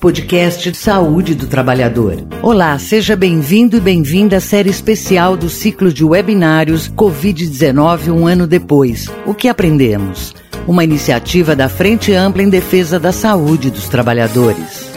podcast 0.00 0.72
Saúde 0.76 1.34
do 1.34 1.48
Trabalhador. 1.48 2.24
Olá, 2.40 2.78
seja 2.78 3.16
bem-vindo 3.16 3.76
e 3.76 3.80
bem-vinda 3.80 4.36
à 4.36 4.40
série 4.40 4.70
especial 4.70 5.36
do 5.36 5.50
ciclo 5.50 5.92
de 5.92 6.04
webinários 6.04 6.88
Covid-19 6.88 8.12
um 8.12 8.24
ano 8.24 8.46
depois. 8.46 9.06
O 9.26 9.34
que 9.34 9.48
aprendemos? 9.48 10.34
Uma 10.68 10.84
iniciativa 10.84 11.56
da 11.56 11.68
Frente 11.68 12.12
Ampla 12.12 12.44
em 12.44 12.48
Defesa 12.48 13.00
da 13.00 13.10
Saúde 13.10 13.72
dos 13.72 13.88
Trabalhadores. 13.88 14.88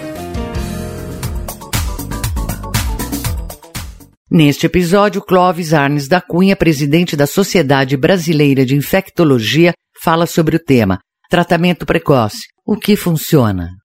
Neste 4.29 4.67
episódio, 4.67 5.19
Clóvis 5.19 5.73
Arnes 5.73 6.07
da 6.07 6.21
Cunha, 6.21 6.55
presidente 6.55 7.15
da 7.15 7.25
Sociedade 7.25 7.97
Brasileira 7.97 8.63
de 8.63 8.75
Infectologia, 8.75 9.73
fala 9.99 10.27
sobre 10.27 10.57
o 10.57 10.59
tema 10.59 10.99
Tratamento 11.27 11.85
precoce. 11.87 12.41
O 12.63 12.75
que 12.75 12.95
funciona? 12.95 13.80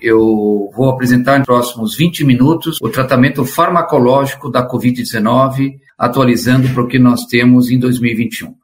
Eu 0.00 0.70
vou 0.74 0.90
apresentar 0.90 1.38
nos 1.38 1.46
próximos 1.46 1.96
20 1.96 2.24
minutos 2.24 2.78
o 2.80 2.88
tratamento 2.88 3.44
farmacológico 3.44 4.50
da 4.50 4.68
Covid-19, 4.68 5.74
atualizando 5.98 6.68
para 6.70 6.82
o 6.82 6.86
que 6.86 6.98
nós 6.98 7.26
temos 7.26 7.70
em 7.70 7.78
2021. 7.78 8.54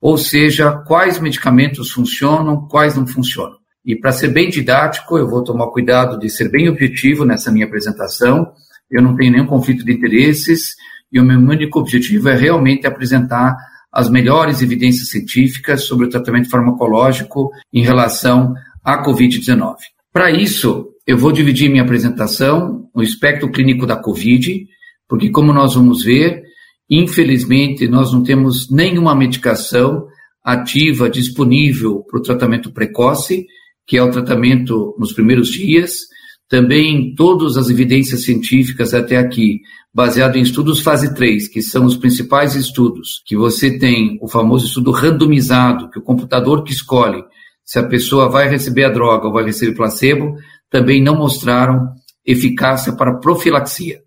Ou 0.00 0.18
seja, 0.18 0.72
quais 0.72 1.18
medicamentos 1.18 1.90
funcionam, 1.90 2.66
quais 2.68 2.96
não 2.96 3.06
funcionam. 3.06 3.56
E 3.84 3.96
para 3.96 4.12
ser 4.12 4.28
bem 4.28 4.48
didático, 4.48 5.16
eu 5.16 5.28
vou 5.28 5.42
tomar 5.42 5.68
cuidado 5.68 6.18
de 6.18 6.28
ser 6.28 6.50
bem 6.50 6.68
objetivo 6.68 7.24
nessa 7.24 7.50
minha 7.50 7.66
apresentação. 7.66 8.52
Eu 8.90 9.02
não 9.02 9.16
tenho 9.16 9.32
nenhum 9.32 9.46
conflito 9.46 9.84
de 9.84 9.92
interesses 9.92 10.74
e 11.10 11.20
o 11.20 11.24
meu 11.24 11.38
único 11.38 11.80
objetivo 11.80 12.28
é 12.28 12.36
realmente 12.36 12.86
apresentar 12.86 13.56
as 13.92 14.08
melhores 14.08 14.62
evidências 14.62 15.08
científicas 15.08 15.84
sobre 15.84 16.06
o 16.06 16.08
tratamento 16.08 16.48
farmacológico 16.48 17.50
em 17.72 17.82
relação 17.82 18.54
à 18.82 19.04
Covid-19. 19.04 19.76
Para 20.12 20.30
isso, 20.30 20.90
eu 21.06 21.16
vou 21.16 21.32
dividir 21.32 21.70
minha 21.70 21.82
apresentação 21.82 22.88
no 22.94 23.02
espectro 23.02 23.50
clínico 23.50 23.86
da 23.86 23.96
Covid, 23.96 24.66
porque, 25.08 25.30
como 25.30 25.52
nós 25.52 25.74
vamos 25.74 26.04
ver, 26.04 26.42
infelizmente, 26.88 27.88
nós 27.88 28.12
não 28.12 28.22
temos 28.22 28.70
nenhuma 28.70 29.14
medicação 29.14 30.06
ativa 30.44 31.08
disponível 31.08 32.04
para 32.08 32.18
o 32.18 32.22
tratamento 32.22 32.72
precoce, 32.72 33.46
que 33.86 33.96
é 33.96 34.02
o 34.02 34.10
tratamento 34.10 34.94
nos 34.98 35.12
primeiros 35.12 35.48
dias. 35.48 36.00
Também 36.46 37.14
todas 37.14 37.56
as 37.56 37.70
evidências 37.70 38.24
científicas 38.24 38.92
até 38.92 39.16
aqui, 39.16 39.60
baseado 39.94 40.36
em 40.36 40.42
estudos 40.42 40.80
fase 40.80 41.14
3, 41.14 41.48
que 41.48 41.62
são 41.62 41.86
os 41.86 41.96
principais 41.96 42.54
estudos, 42.54 43.22
que 43.24 43.34
você 43.34 43.78
tem 43.78 44.18
o 44.20 44.28
famoso 44.28 44.66
estudo 44.66 44.90
randomizado, 44.90 45.88
que 45.90 45.98
o 45.98 46.02
computador 46.02 46.62
que 46.62 46.72
escolhe 46.72 47.24
se 47.64 47.78
a 47.78 47.86
pessoa 47.86 48.28
vai 48.28 48.48
receber 48.48 48.84
a 48.84 48.90
droga 48.90 49.26
ou 49.26 49.32
vai 49.32 49.44
receber 49.44 49.74
placebo, 49.74 50.36
também 50.70 51.02
não 51.02 51.16
mostraram 51.16 51.88
eficácia 52.24 52.92
para 52.94 53.18
profilaxia. 53.18 54.00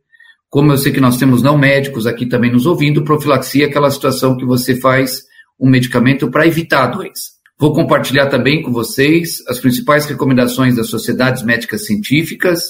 Como 0.49 0.71
eu 0.71 0.77
sei 0.77 0.91
que 0.91 1.01
nós 1.01 1.17
temos 1.17 1.41
não 1.41 1.57
médicos 1.57 2.07
aqui 2.07 2.25
também 2.25 2.51
nos 2.51 2.65
ouvindo, 2.65 3.03
profilaxia 3.03 3.65
é 3.65 3.67
aquela 3.67 3.91
situação 3.91 4.37
que 4.37 4.45
você 4.45 4.75
faz 4.75 5.23
um 5.59 5.69
medicamento 5.69 6.29
para 6.29 6.47
evitar 6.47 6.83
a 6.83 6.87
doença. 6.87 7.35
Vou 7.57 7.73
compartilhar 7.73 8.27
também 8.27 8.61
com 8.61 8.71
vocês 8.71 9.41
as 9.47 9.59
principais 9.59 10.05
recomendações 10.05 10.75
das 10.75 10.89
sociedades 10.89 11.43
médicas 11.43 11.85
científicas 11.85 12.63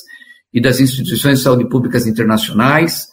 e 0.54 0.62
das 0.62 0.80
instituições 0.80 1.40
de 1.40 1.44
saúde 1.44 1.68
públicas 1.68 2.06
internacionais, 2.06 3.08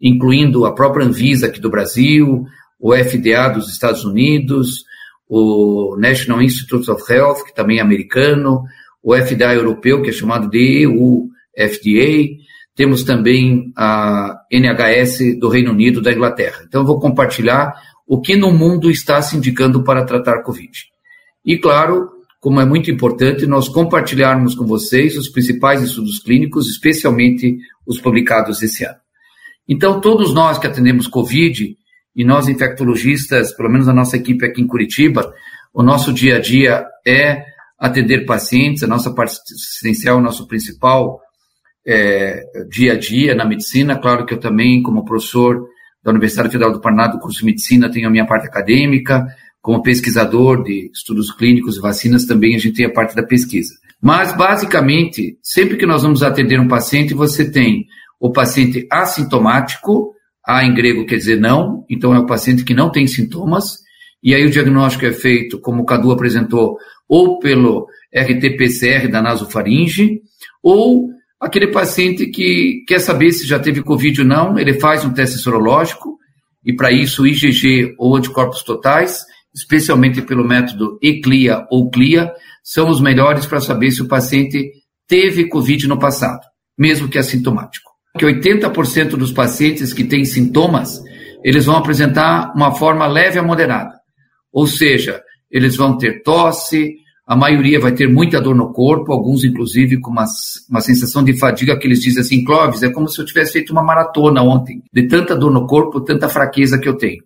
incluindo 0.00 0.64
a 0.64 0.74
própria 0.74 1.06
Anvisa 1.06 1.46
aqui 1.46 1.60
do 1.60 1.70
Brasil, 1.70 2.44
o 2.80 2.94
FDA 2.94 3.48
dos 3.50 3.70
Estados 3.70 4.04
Unidos, 4.04 4.84
o 5.28 5.96
National 5.98 6.40
Institute 6.42 6.90
of 6.90 7.02
Health, 7.12 7.44
que 7.44 7.54
também 7.54 7.78
é 7.78 7.82
americano, 7.82 8.64
o 9.02 9.14
FDA 9.14 9.54
europeu, 9.54 10.02
que 10.02 10.10
é 10.10 10.12
chamado 10.12 10.48
de 10.48 10.86
FDA, 11.56 12.38
temos 12.74 13.02
também 13.02 13.72
a 13.76 14.40
NHS 14.50 15.38
do 15.38 15.48
Reino 15.48 15.72
Unido, 15.72 16.00
da 16.00 16.12
Inglaterra. 16.12 16.62
Então, 16.66 16.82
eu 16.82 16.86
vou 16.86 17.00
compartilhar 17.00 17.74
o 18.06 18.20
que 18.20 18.36
no 18.36 18.52
mundo 18.52 18.90
está 18.90 19.20
se 19.20 19.36
indicando 19.36 19.82
para 19.82 20.04
tratar 20.04 20.42
Covid. 20.42 20.70
E, 21.44 21.58
claro, 21.58 22.08
como 22.40 22.60
é 22.60 22.64
muito 22.64 22.90
importante, 22.90 23.46
nós 23.46 23.68
compartilharmos 23.68 24.54
com 24.54 24.64
vocês 24.64 25.18
os 25.18 25.28
principais 25.28 25.82
estudos 25.82 26.20
clínicos, 26.20 26.68
especialmente 26.68 27.58
os 27.84 28.00
publicados 28.00 28.62
esse 28.62 28.84
ano. 28.84 28.98
Então, 29.68 30.00
todos 30.00 30.32
nós 30.32 30.58
que 30.58 30.66
atendemos 30.66 31.08
Covid, 31.08 31.76
e 32.18 32.24
nós 32.24 32.48
infectologistas, 32.48 33.54
pelo 33.54 33.70
menos 33.70 33.88
a 33.88 33.94
nossa 33.94 34.16
equipe 34.16 34.44
aqui 34.44 34.60
em 34.60 34.66
Curitiba, 34.66 35.32
o 35.72 35.84
nosso 35.84 36.12
dia 36.12 36.38
a 36.38 36.40
dia 36.40 36.84
é 37.06 37.44
atender 37.78 38.26
pacientes, 38.26 38.82
a 38.82 38.88
nossa 38.88 39.14
parte 39.14 39.36
assistencial, 39.54 40.18
o 40.18 40.20
nosso 40.20 40.48
principal 40.48 41.20
é, 41.86 42.42
dia 42.68 42.94
a 42.94 42.98
dia 42.98 43.36
na 43.36 43.44
medicina. 43.44 43.96
Claro 43.96 44.26
que 44.26 44.34
eu 44.34 44.40
também, 44.40 44.82
como 44.82 45.04
professor 45.04 45.64
da 46.02 46.10
Universidade 46.10 46.50
Federal 46.50 46.72
do 46.72 46.80
Paraná, 46.80 47.06
do 47.06 47.20
curso 47.20 47.38
de 47.38 47.44
medicina, 47.44 47.88
tenho 47.88 48.08
a 48.08 48.10
minha 48.10 48.26
parte 48.26 48.48
acadêmica, 48.48 49.24
como 49.62 49.80
pesquisador 49.80 50.64
de 50.64 50.90
estudos 50.92 51.30
clínicos 51.30 51.76
e 51.76 51.80
vacinas, 51.80 52.24
também 52.24 52.56
a 52.56 52.58
gente 52.58 52.74
tem 52.74 52.86
a 52.86 52.92
parte 52.92 53.14
da 53.14 53.22
pesquisa. 53.22 53.74
Mas, 54.02 54.36
basicamente, 54.36 55.38
sempre 55.40 55.76
que 55.76 55.86
nós 55.86 56.02
vamos 56.02 56.24
atender 56.24 56.58
um 56.58 56.66
paciente, 56.66 57.14
você 57.14 57.48
tem 57.48 57.86
o 58.18 58.32
paciente 58.32 58.88
assintomático, 58.90 60.14
a 60.48 60.64
em 60.64 60.72
grego 60.72 61.04
quer 61.04 61.16
dizer 61.16 61.38
não, 61.38 61.84
então 61.90 62.14
é 62.14 62.18
o 62.18 62.24
paciente 62.24 62.64
que 62.64 62.72
não 62.72 62.90
tem 62.90 63.06
sintomas, 63.06 63.80
e 64.22 64.34
aí 64.34 64.46
o 64.46 64.50
diagnóstico 64.50 65.04
é 65.04 65.12
feito, 65.12 65.60
como 65.60 65.82
o 65.82 65.84
Cadu 65.84 66.10
apresentou, 66.10 66.78
ou 67.06 67.38
pelo 67.38 67.86
RT-PCR 68.14 69.08
da 69.08 69.20
nasofaringe, 69.20 70.22
ou 70.62 71.10
aquele 71.38 71.66
paciente 71.66 72.28
que 72.28 72.82
quer 72.88 72.98
saber 72.98 73.30
se 73.32 73.46
já 73.46 73.58
teve 73.58 73.82
Covid 73.82 74.22
ou 74.22 74.26
não, 74.26 74.58
ele 74.58 74.80
faz 74.80 75.04
um 75.04 75.12
teste 75.12 75.36
sorológico, 75.36 76.16
e 76.64 76.74
para 76.74 76.90
isso 76.90 77.26
IgG 77.26 77.94
ou 77.98 78.16
anticorpos 78.16 78.62
totais, 78.62 79.20
especialmente 79.54 80.22
pelo 80.22 80.48
método 80.48 80.98
ECLIA 81.02 81.66
ou 81.70 81.90
CLIA, 81.90 82.32
são 82.64 82.88
os 82.88 83.02
melhores 83.02 83.44
para 83.44 83.60
saber 83.60 83.90
se 83.90 84.00
o 84.00 84.08
paciente 84.08 84.72
teve 85.06 85.46
Covid 85.46 85.86
no 85.86 85.98
passado, 85.98 86.40
mesmo 86.78 87.06
que 87.06 87.18
assintomático 87.18 87.87
que 88.18 88.26
80% 88.26 89.10
dos 89.10 89.32
pacientes 89.32 89.94
que 89.94 90.04
têm 90.04 90.24
sintomas, 90.24 91.02
eles 91.42 91.64
vão 91.64 91.76
apresentar 91.76 92.52
uma 92.54 92.74
forma 92.74 93.06
leve 93.06 93.38
a 93.38 93.42
moderada. 93.42 93.94
Ou 94.52 94.66
seja, 94.66 95.22
eles 95.50 95.76
vão 95.76 95.96
ter 95.96 96.22
tosse, 96.22 96.96
a 97.26 97.36
maioria 97.36 97.78
vai 97.78 97.92
ter 97.92 98.08
muita 98.08 98.40
dor 98.40 98.54
no 98.54 98.72
corpo, 98.72 99.12
alguns 99.12 99.44
inclusive 99.44 100.00
com 100.00 100.10
uma, 100.10 100.24
uma 100.68 100.80
sensação 100.80 101.22
de 101.22 101.38
fadiga 101.38 101.78
que 101.78 101.86
eles 101.86 102.00
dizem 102.00 102.22
assim, 102.22 102.44
Clóvis, 102.44 102.82
é 102.82 102.90
como 102.90 103.08
se 103.08 103.20
eu 103.20 103.24
tivesse 103.24 103.52
feito 103.52 103.70
uma 103.70 103.82
maratona 103.82 104.42
ontem, 104.42 104.82
de 104.92 105.06
tanta 105.06 105.36
dor 105.36 105.52
no 105.52 105.66
corpo, 105.66 106.00
tanta 106.00 106.28
fraqueza 106.28 106.78
que 106.78 106.88
eu 106.88 106.96
tenho. 106.96 107.22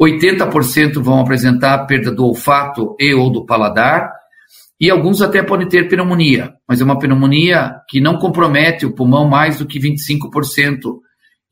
80% 0.00 1.02
vão 1.02 1.20
apresentar 1.20 1.86
perda 1.86 2.10
do 2.10 2.24
olfato 2.24 2.94
e 2.98 3.14
ou 3.14 3.30
do 3.30 3.44
paladar, 3.44 4.10
e 4.82 4.90
alguns 4.90 5.22
até 5.22 5.44
podem 5.44 5.68
ter 5.68 5.88
pneumonia, 5.88 6.54
mas 6.68 6.80
é 6.80 6.84
uma 6.84 6.98
pneumonia 6.98 7.76
que 7.88 8.00
não 8.00 8.18
compromete 8.18 8.84
o 8.84 8.92
pulmão 8.92 9.28
mais 9.28 9.58
do 9.58 9.64
que 9.64 9.78
25%. 9.78 10.98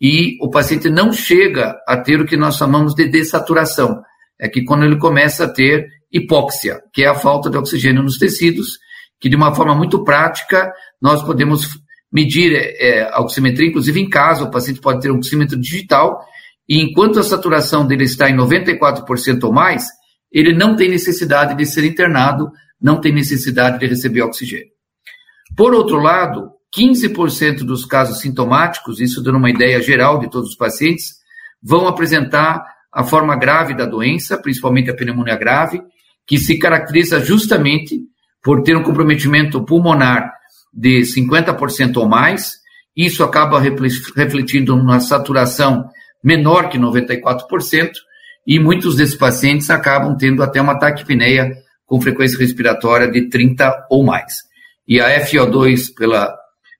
E 0.00 0.36
o 0.44 0.50
paciente 0.50 0.90
não 0.90 1.12
chega 1.12 1.76
a 1.86 1.96
ter 1.96 2.20
o 2.20 2.26
que 2.26 2.36
nós 2.36 2.56
chamamos 2.56 2.92
de 2.92 3.06
dessaturação. 3.06 4.02
É 4.36 4.48
que 4.48 4.64
quando 4.64 4.84
ele 4.84 4.98
começa 4.98 5.44
a 5.44 5.48
ter 5.48 5.86
hipóxia, 6.12 6.80
que 6.92 7.04
é 7.04 7.06
a 7.06 7.14
falta 7.14 7.48
de 7.48 7.56
oxigênio 7.56 8.02
nos 8.02 8.18
tecidos, 8.18 8.80
que 9.20 9.28
de 9.28 9.36
uma 9.36 9.54
forma 9.54 9.76
muito 9.76 10.02
prática 10.02 10.72
nós 11.00 11.22
podemos 11.22 11.68
medir 12.12 12.52
é, 12.52 13.08
a 13.12 13.20
oximetria, 13.20 13.68
inclusive 13.68 14.00
em 14.00 14.10
casa, 14.10 14.42
o 14.42 14.50
paciente 14.50 14.80
pode 14.80 15.02
ter 15.02 15.12
um 15.12 15.18
oxímetro 15.18 15.56
digital, 15.56 16.20
e 16.68 16.80
enquanto 16.82 17.20
a 17.20 17.22
saturação 17.22 17.86
dele 17.86 18.02
está 18.02 18.28
em 18.28 18.36
94% 18.36 19.44
ou 19.44 19.52
mais, 19.52 19.86
ele 20.32 20.52
não 20.52 20.74
tem 20.74 20.90
necessidade 20.90 21.54
de 21.54 21.64
ser 21.64 21.84
internado 21.84 22.50
não 22.80 23.00
tem 23.00 23.12
necessidade 23.12 23.78
de 23.78 23.86
receber 23.86 24.22
oxigênio. 24.22 24.70
Por 25.56 25.74
outro 25.74 25.98
lado, 25.98 26.50
15% 26.76 27.58
dos 27.64 27.84
casos 27.84 28.20
sintomáticos, 28.20 29.00
isso 29.00 29.22
dando 29.22 29.38
uma 29.38 29.50
ideia 29.50 29.80
geral 29.82 30.18
de 30.18 30.30
todos 30.30 30.50
os 30.50 30.56
pacientes, 30.56 31.16
vão 31.62 31.86
apresentar 31.86 32.64
a 32.92 33.04
forma 33.04 33.36
grave 33.36 33.74
da 33.74 33.84
doença, 33.84 34.38
principalmente 34.38 34.90
a 34.90 34.94
pneumonia 34.94 35.36
grave, 35.36 35.82
que 36.26 36.38
se 36.38 36.58
caracteriza 36.58 37.20
justamente 37.20 38.00
por 38.42 38.62
ter 38.62 38.76
um 38.76 38.82
comprometimento 38.82 39.64
pulmonar 39.64 40.32
de 40.72 41.00
50% 41.00 41.96
ou 41.96 42.08
mais. 42.08 42.60
Isso 42.96 43.22
acaba 43.22 43.60
refletindo 43.60 44.74
uma 44.74 45.00
saturação 45.00 45.88
menor 46.22 46.68
que 46.68 46.78
94%, 46.78 47.90
e 48.46 48.58
muitos 48.58 48.96
desses 48.96 49.14
pacientes 49.14 49.70
acabam 49.70 50.16
tendo 50.16 50.42
até 50.42 50.60
uma 50.60 50.78
taquipneia 50.78 51.52
com 51.90 52.00
frequência 52.00 52.38
respiratória 52.38 53.10
de 53.10 53.28
30 53.28 53.88
ou 53.90 54.04
mais. 54.04 54.44
E 54.86 55.00
a 55.00 55.26
FO2 55.26 55.92
pela 55.92 56.32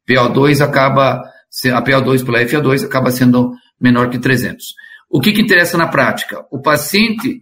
PO2 0.09 0.61
acaba, 0.61 1.21
a 1.21 1.83
PO2 1.83 2.25
pela 2.25 2.39
FO2 2.45 2.85
acaba 2.85 3.11
sendo 3.11 3.53
menor 3.81 4.09
que 4.09 4.21
300. 4.21 4.65
O 5.11 5.21
que, 5.21 5.33
que 5.33 5.41
interessa 5.41 5.77
na 5.77 5.89
prática? 5.89 6.47
O 6.49 6.63
paciente 6.63 7.41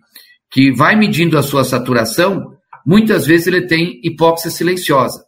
que 0.50 0.72
vai 0.72 0.96
medindo 0.96 1.36
a 1.36 1.42
sua 1.42 1.62
saturação, 1.62 2.56
muitas 2.86 3.26
vezes 3.26 3.48
ele 3.48 3.66
tem 3.66 4.00
hipóxia 4.02 4.50
silenciosa. 4.50 5.22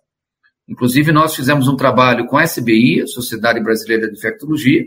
Inclusive, 0.66 1.12
nós 1.12 1.36
fizemos 1.36 1.68
um 1.68 1.76
trabalho 1.76 2.26
com 2.26 2.38
a 2.38 2.44
SBI, 2.44 3.02
a 3.02 3.06
Sociedade 3.06 3.62
Brasileira 3.62 4.08
de 4.08 4.16
Infectologia, 4.16 4.86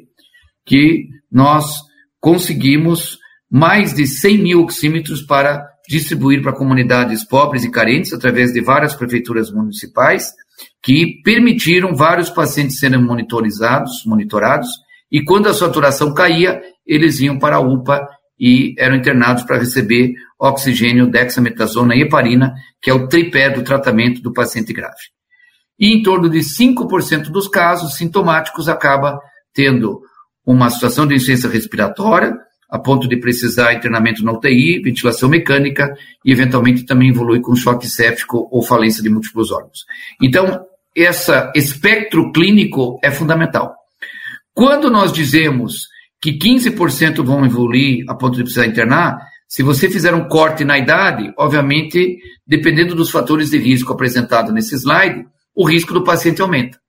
que 0.66 1.08
nós 1.32 1.82
conseguimos 2.20 3.20
mais 3.48 3.94
de 3.94 4.08
100 4.08 4.38
mil 4.40 4.62
oxímetros 4.62 5.22
para 5.22 5.73
distribuir 5.88 6.42
para 6.42 6.54
comunidades 6.54 7.26
pobres 7.26 7.64
e 7.64 7.72
carentes 7.72 8.14
através 8.14 8.54
de 8.54 8.62
várias 8.62 8.96
prefeituras 8.96 9.52
municipais, 9.52 10.32
que 10.82 11.22
permitiram 11.24 11.96
vários 11.96 12.30
pacientes 12.30 12.80
serem 12.80 13.02
monitorizados, 13.02 14.04
monitorados, 14.06 14.70
e 15.12 15.24
quando 15.24 15.48
a 15.48 15.54
saturação 15.54 16.14
caía, 16.14 16.62
eles 16.86 17.20
iam 17.20 17.38
para 17.38 17.58
a 17.58 17.60
UPA 17.60 18.08
e 18.40 18.74
eram 18.78 18.96
internados 18.96 19.44
para 19.44 19.60
receber 19.60 20.14
oxigênio, 20.40 21.10
dexametasona 21.10 21.96
e 21.96 22.02
heparina, 22.02 22.54
que 22.82 22.90
é 22.90 22.94
o 22.94 23.08
tripé 23.08 23.50
do 23.50 23.64
tratamento 23.64 24.22
do 24.22 24.34
paciente 24.34 24.74
grave. 24.74 24.96
E 25.80 25.96
em 25.96 26.02
torno 26.02 26.30
de 26.30 26.40
5% 26.40 27.30
dos 27.30 27.48
casos 27.48 27.96
sintomáticos 27.96 28.68
acaba 28.68 29.20
tendo 29.54 30.02
uma 30.46 30.70
situação 30.70 31.06
de 31.06 31.16
insuficiência 31.16 31.50
respiratória, 31.50 32.36
a 32.74 32.80
ponto 32.80 33.08
de 33.08 33.18
precisar 33.18 33.76
internamento 33.76 34.26
na 34.26 34.32
UTI, 34.32 34.82
ventilação 34.82 35.30
mecânica 35.30 35.96
e 36.26 36.32
eventualmente 36.32 36.84
também 36.84 37.10
evolui 37.10 37.40
com 37.40 37.56
choque 37.56 37.88
séptico 37.88 38.48
ou 38.50 38.64
falência 38.64 39.04
de 39.04 39.12
múltiplos 39.12 39.52
órgãos. 39.52 39.86
Então, 40.20 40.66
esse 40.96 41.32
espectro 41.54 42.32
clínico 42.32 43.00
é 43.04 43.12
fundamental. 43.12 43.76
Quando 44.56 44.90
nós 44.90 45.14
dizemos 45.14 45.88
que 46.20 46.36
15% 46.36 47.24
vão 47.24 47.46
evoluir 47.46 48.06
a 48.10 48.16
ponto 48.16 48.38
de 48.38 48.42
precisar 48.42 48.66
internar, 48.66 49.20
se 49.48 49.62
você 49.62 49.88
fizer 49.88 50.16
um 50.16 50.28
corte 50.28 50.66
na 50.66 50.80
idade, 50.80 51.32
obviamente, 51.38 52.18
dependendo 52.48 52.96
dos 52.96 53.12
fatores 53.12 53.52
de 53.52 53.60
risco 53.60 53.94
apresentados 53.94 54.52
nesse 54.52 54.74
slide, 54.74 55.28
o 55.56 55.64
risco 55.64 55.94
do 55.94 56.04
paciente 56.04 56.42
aumenta. 56.42 56.80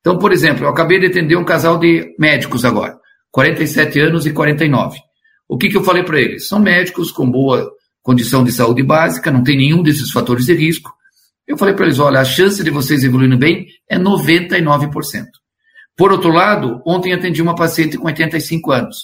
Então, 0.00 0.18
por 0.18 0.32
exemplo, 0.32 0.64
eu 0.64 0.68
acabei 0.68 0.98
de 0.98 1.06
atender 1.06 1.36
um 1.36 1.44
casal 1.44 1.78
de 1.78 2.12
médicos 2.18 2.64
agora, 2.64 2.98
47 3.30 4.00
anos 4.00 4.26
e 4.26 4.32
49. 4.32 4.98
O 5.48 5.56
que, 5.56 5.68
que 5.68 5.76
eu 5.76 5.82
falei 5.82 6.02
para 6.02 6.20
eles? 6.20 6.46
São 6.46 6.60
médicos 6.60 7.10
com 7.10 7.28
boa 7.28 7.70
condição 8.02 8.44
de 8.44 8.52
saúde 8.52 8.82
básica, 8.82 9.30
não 9.30 9.42
tem 9.42 9.56
nenhum 9.56 9.82
desses 9.82 10.10
fatores 10.10 10.44
de 10.44 10.54
risco. 10.54 10.92
Eu 11.46 11.56
falei 11.56 11.74
para 11.74 11.86
eles: 11.86 11.98
olha, 11.98 12.20
a 12.20 12.24
chance 12.24 12.62
de 12.62 12.70
vocês 12.70 13.02
evoluindo 13.02 13.38
bem 13.38 13.66
é 13.88 13.98
99%. 13.98 15.24
Por 15.96 16.12
outro 16.12 16.30
lado, 16.30 16.80
ontem 16.86 17.12
atendi 17.12 17.40
uma 17.40 17.54
paciente 17.54 17.96
com 17.96 18.06
85 18.06 18.70
anos, 18.70 18.96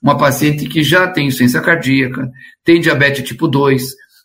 uma 0.00 0.16
paciente 0.16 0.66
que 0.66 0.82
já 0.82 1.08
tem 1.08 1.26
insuficiência 1.26 1.60
cardíaca, 1.60 2.30
tem 2.64 2.80
diabetes 2.80 3.26
tipo 3.26 3.48
2, 3.48 3.82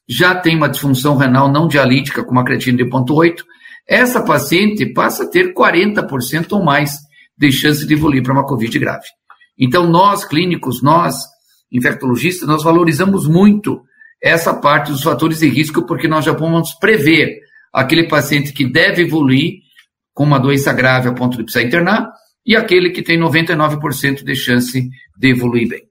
já 0.08 0.36
tem 0.36 0.56
uma 0.56 0.70
disfunção 0.70 1.18
renal 1.18 1.52
não 1.52 1.68
dialítica 1.68 2.24
com 2.24 2.32
uma 2.32 2.46
creatina 2.46 2.78
de 2.78 2.86
0,8. 2.86 3.44
Essa 3.88 4.24
paciente 4.24 4.86
passa 4.94 5.24
a 5.24 5.30
ter 5.30 5.54
40% 5.54 6.54
ou 6.54 6.64
mais 6.64 6.98
de 7.38 7.52
chance 7.52 7.86
de 7.86 7.94
evoluir 7.94 8.24
para 8.24 8.34
uma 8.34 8.46
COVID 8.46 8.80
grave. 8.80 9.08
Então, 9.58 9.88
nós 9.90 10.24
clínicos, 10.24 10.82
nós 10.82 11.16
infectologistas, 11.74 12.48
nós 12.48 12.64
valorizamos 12.64 13.28
muito 13.28 13.82
essa 14.22 14.54
parte 14.54 14.92
dos 14.92 15.04
fatores 15.04 15.40
de 15.40 15.50
risco, 15.50 15.86
porque 15.86 16.08
nós 16.08 16.24
já 16.24 16.32
vamos 16.32 16.74
prever 16.76 17.40
aquele 17.74 18.08
paciente 18.08 18.54
que 18.54 18.66
deve 18.66 19.02
evoluir 19.02 19.64
com 20.14 20.24
uma 20.24 20.40
doença 20.40 20.72
grave 20.72 21.10
a 21.10 21.14
ponto 21.14 21.38
de 21.38 21.44
precisar 21.44 21.66
internar 21.66 22.10
e 22.46 22.56
aquele 22.56 22.92
que 22.92 23.02
tem 23.02 23.20
99% 23.20 24.24
de 24.24 24.36
chance 24.36 24.90
de 25.18 25.28
evoluir 25.28 25.68
bem. 25.68 25.82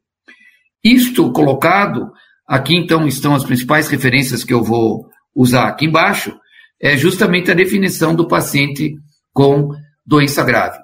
Isto 0.83 1.33
colocado, 1.33 2.11
aqui 2.47 2.77
então 2.77 3.07
estão 3.07 3.35
as 3.35 3.45
principais 3.45 3.89
referências 3.89 4.45
que 4.45 4.55
eu 4.55 4.63
vou 4.63 5.07
usar 5.35 5.69
aqui 5.69 5.87
embaixo, 5.87 6.37
é 6.81 6.97
justamente 6.97 7.51
a 7.51 7.55
definição 7.55 8.15
do 8.15 8.27
paciente 8.27 8.95
com 9.33 9.71
doença 10.05 10.43
grave. 10.43 10.79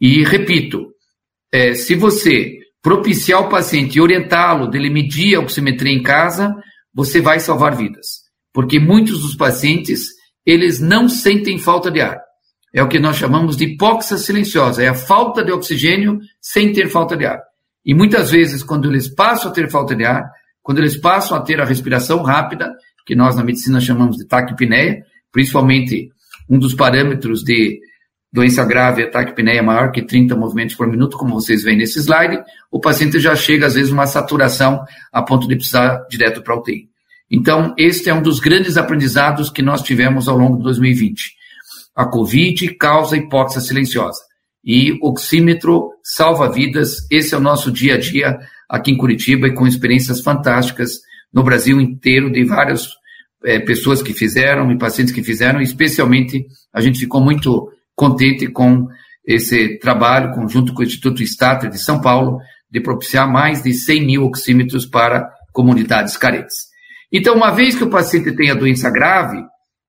E 0.00 0.24
repito, 0.24 0.86
é, 1.52 1.74
se 1.74 1.94
você 1.94 2.59
propiciar 2.82 3.40
o 3.40 3.48
paciente 3.48 3.96
e 3.96 4.00
orientá-lo 4.00 4.68
dele 4.68 4.90
medir 4.90 5.34
a 5.34 5.40
oximetria 5.40 5.92
em 5.92 6.02
casa, 6.02 6.54
você 6.94 7.20
vai 7.20 7.38
salvar 7.40 7.76
vidas. 7.76 8.20
Porque 8.52 8.80
muitos 8.80 9.20
dos 9.20 9.34
pacientes, 9.34 10.06
eles 10.44 10.80
não 10.80 11.08
sentem 11.08 11.58
falta 11.58 11.90
de 11.90 12.00
ar. 12.00 12.18
É 12.72 12.82
o 12.82 12.88
que 12.88 13.00
nós 13.00 13.16
chamamos 13.16 13.56
de 13.56 13.64
hipóxia 13.64 14.16
silenciosa, 14.16 14.82
é 14.82 14.88
a 14.88 14.94
falta 14.94 15.44
de 15.44 15.52
oxigênio 15.52 16.18
sem 16.40 16.72
ter 16.72 16.88
falta 16.88 17.16
de 17.16 17.26
ar. 17.26 17.40
E 17.84 17.94
muitas 17.94 18.30
vezes, 18.30 18.62
quando 18.62 18.88
eles 18.88 19.08
passam 19.08 19.50
a 19.50 19.54
ter 19.54 19.68
falta 19.68 19.94
de 19.94 20.04
ar, 20.04 20.30
quando 20.62 20.78
eles 20.78 20.96
passam 20.96 21.36
a 21.36 21.40
ter 21.40 21.60
a 21.60 21.64
respiração 21.64 22.22
rápida, 22.22 22.72
que 23.06 23.14
nós 23.14 23.34
na 23.34 23.42
medicina 23.42 23.80
chamamos 23.80 24.16
de 24.16 24.26
taquipneia, 24.26 25.02
principalmente 25.32 26.10
um 26.48 26.58
dos 26.58 26.74
parâmetros 26.74 27.42
de 27.42 27.80
doença 28.32 28.64
grave, 28.64 29.02
ataque 29.02 29.34
pneia 29.34 29.62
maior 29.62 29.90
que 29.90 30.02
30 30.02 30.36
movimentos 30.36 30.76
por 30.76 30.86
minuto, 30.86 31.16
como 31.16 31.34
vocês 31.34 31.62
veem 31.62 31.76
nesse 31.76 31.98
slide, 31.98 32.40
o 32.70 32.80
paciente 32.80 33.18
já 33.18 33.34
chega, 33.34 33.66
às 33.66 33.74
vezes, 33.74 33.90
uma 33.90 34.06
saturação 34.06 34.84
a 35.12 35.22
ponto 35.22 35.48
de 35.48 35.56
precisar 35.56 36.06
direto 36.08 36.42
para 36.42 36.54
a 36.54 36.58
UTI. 36.58 36.88
Então, 37.30 37.74
este 37.78 38.08
é 38.08 38.14
um 38.14 38.22
dos 38.22 38.40
grandes 38.40 38.76
aprendizados 38.76 39.50
que 39.50 39.62
nós 39.62 39.82
tivemos 39.82 40.28
ao 40.28 40.36
longo 40.36 40.56
de 40.58 40.64
2020. 40.64 41.34
A 41.94 42.04
COVID 42.04 42.74
causa 42.74 43.16
hipóxia 43.16 43.60
silenciosa. 43.60 44.20
E 44.64 44.98
oxímetro 45.00 45.90
salva 46.02 46.50
vidas. 46.50 47.06
Esse 47.10 47.34
é 47.34 47.38
o 47.38 47.40
nosso 47.40 47.70
dia 47.70 47.94
a 47.94 47.98
dia 47.98 48.38
aqui 48.68 48.90
em 48.90 48.96
Curitiba 48.96 49.46
e 49.46 49.54
com 49.54 49.66
experiências 49.66 50.20
fantásticas 50.20 51.00
no 51.32 51.42
Brasil 51.42 51.80
inteiro 51.80 52.30
de 52.30 52.44
várias 52.44 52.88
é, 53.44 53.58
pessoas 53.58 54.02
que 54.02 54.12
fizeram 54.12 54.70
e 54.70 54.78
pacientes 54.78 55.14
que 55.14 55.22
fizeram. 55.22 55.60
Especialmente, 55.60 56.46
a 56.72 56.80
gente 56.80 56.98
ficou 56.98 57.20
muito 57.20 57.70
contente 58.00 58.46
com 58.46 58.88
esse 59.26 59.78
trabalho, 59.78 60.32
conjunto 60.32 60.72
com 60.72 60.80
o 60.80 60.84
Instituto 60.84 61.22
Stata 61.22 61.68
de 61.68 61.78
São 61.78 62.00
Paulo, 62.00 62.38
de 62.70 62.80
propiciar 62.80 63.30
mais 63.30 63.62
de 63.62 63.74
100 63.74 64.06
mil 64.06 64.24
oxímetros 64.24 64.86
para 64.86 65.30
comunidades 65.52 66.16
carentes. 66.16 66.70
Então, 67.12 67.34
uma 67.36 67.50
vez 67.50 67.74
que 67.74 67.84
o 67.84 67.90
paciente 67.90 68.34
tem 68.34 68.50
a 68.50 68.54
doença 68.54 68.88
grave, 68.88 69.36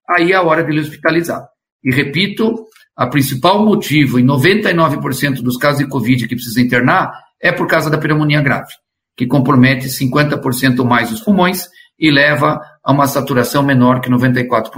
aí 0.10 0.34
é 0.34 0.36
a 0.36 0.42
hora 0.42 0.62
de 0.62 0.72
ele 0.72 0.82
hospitalizar. 0.82 1.42
E 1.82 1.96
repito, 1.96 2.66
a 2.98 3.08
principal 3.08 3.66
motivo 3.66 4.20
em 4.20 4.26
99% 4.26 5.42
dos 5.42 5.56
casos 5.56 5.80
de 5.80 5.88
Covid 5.88 6.28
que 6.28 6.36
precisa 6.36 6.60
internar 6.60 7.14
é 7.42 7.54
por 7.54 7.66
causa 7.66 7.90
da 7.90 7.98
pneumonia 7.98 8.42
grave, 8.42 8.74
que 9.16 9.26
compromete 9.26 9.88
50% 9.88 10.80
ou 10.80 10.86
mais 10.86 11.14
os 11.14 11.22
pulmões 11.22 11.70
e 11.98 12.12
leva 12.12 12.60
a 12.84 12.92
uma 12.92 13.08
saturação 13.08 13.64
menor 13.64 14.02
que 14.02 14.10
94%. 14.10 14.70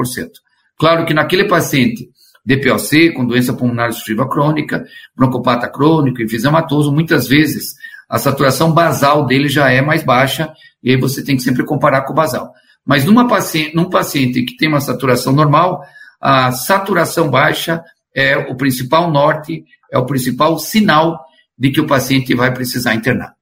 Claro 0.77 1.03
que 1.03 1.15
naquele 1.15 1.45
paciente 1.45 2.09
DPOC, 2.45 3.13
com 3.13 3.25
doença 3.25 3.53
pulmonar 3.53 3.87
obstrutiva 3.87 4.27
crônica, 4.27 4.83
broncopata 5.15 5.69
crônico, 5.69 6.21
enfisematoso, 6.21 6.91
muitas 6.91 7.27
vezes 7.27 7.73
a 8.09 8.19
saturação 8.19 8.71
basal 8.71 9.25
dele 9.25 9.47
já 9.47 9.71
é 9.71 9.81
mais 9.81 10.03
baixa, 10.03 10.53
e 10.83 10.91
aí 10.91 10.97
você 10.97 11.23
tem 11.23 11.37
que 11.37 11.43
sempre 11.43 11.65
comparar 11.65 12.01
com 12.01 12.11
o 12.13 12.15
basal. 12.15 12.51
Mas 12.85 13.05
numa 13.05 13.27
paciente, 13.27 13.75
num 13.75 13.89
paciente 13.89 14.43
que 14.43 14.57
tem 14.57 14.67
uma 14.67 14.81
saturação 14.81 15.33
normal, 15.33 15.81
a 16.21 16.51
saturação 16.51 17.29
baixa 17.29 17.81
é 18.15 18.37
o 18.37 18.55
principal 18.55 19.09
norte, 19.09 19.63
é 19.91 19.97
o 19.97 20.05
principal 20.05 20.59
sinal 20.59 21.19
de 21.57 21.71
que 21.71 21.79
o 21.79 21.87
paciente 21.87 22.35
vai 22.35 22.53
precisar 22.53 22.93
internar. 22.93 23.33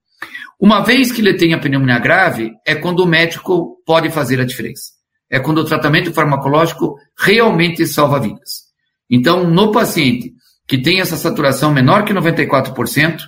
Uma 0.59 0.81
vez 0.81 1.11
que 1.11 1.21
ele 1.21 1.33
tem 1.33 1.55
a 1.55 1.59
pneumonia 1.59 1.97
grave, 1.97 2.51
é 2.65 2.75
quando 2.75 2.99
o 2.99 3.07
médico 3.07 3.81
pode 3.83 4.11
fazer 4.11 4.39
a 4.39 4.45
diferença. 4.45 4.91
É 5.29 5.39
quando 5.39 5.57
o 5.57 5.65
tratamento 5.65 6.13
farmacológico 6.13 6.95
realmente 7.17 7.87
salva 7.87 8.19
vidas. 8.19 8.70
Então, 9.11 9.43
no 9.43 9.71
paciente 9.71 10.33
que 10.67 10.77
tem 10.77 11.01
essa 11.01 11.17
saturação 11.17 11.73
menor 11.73 12.05
que 12.05 12.13
94%, 12.13 13.19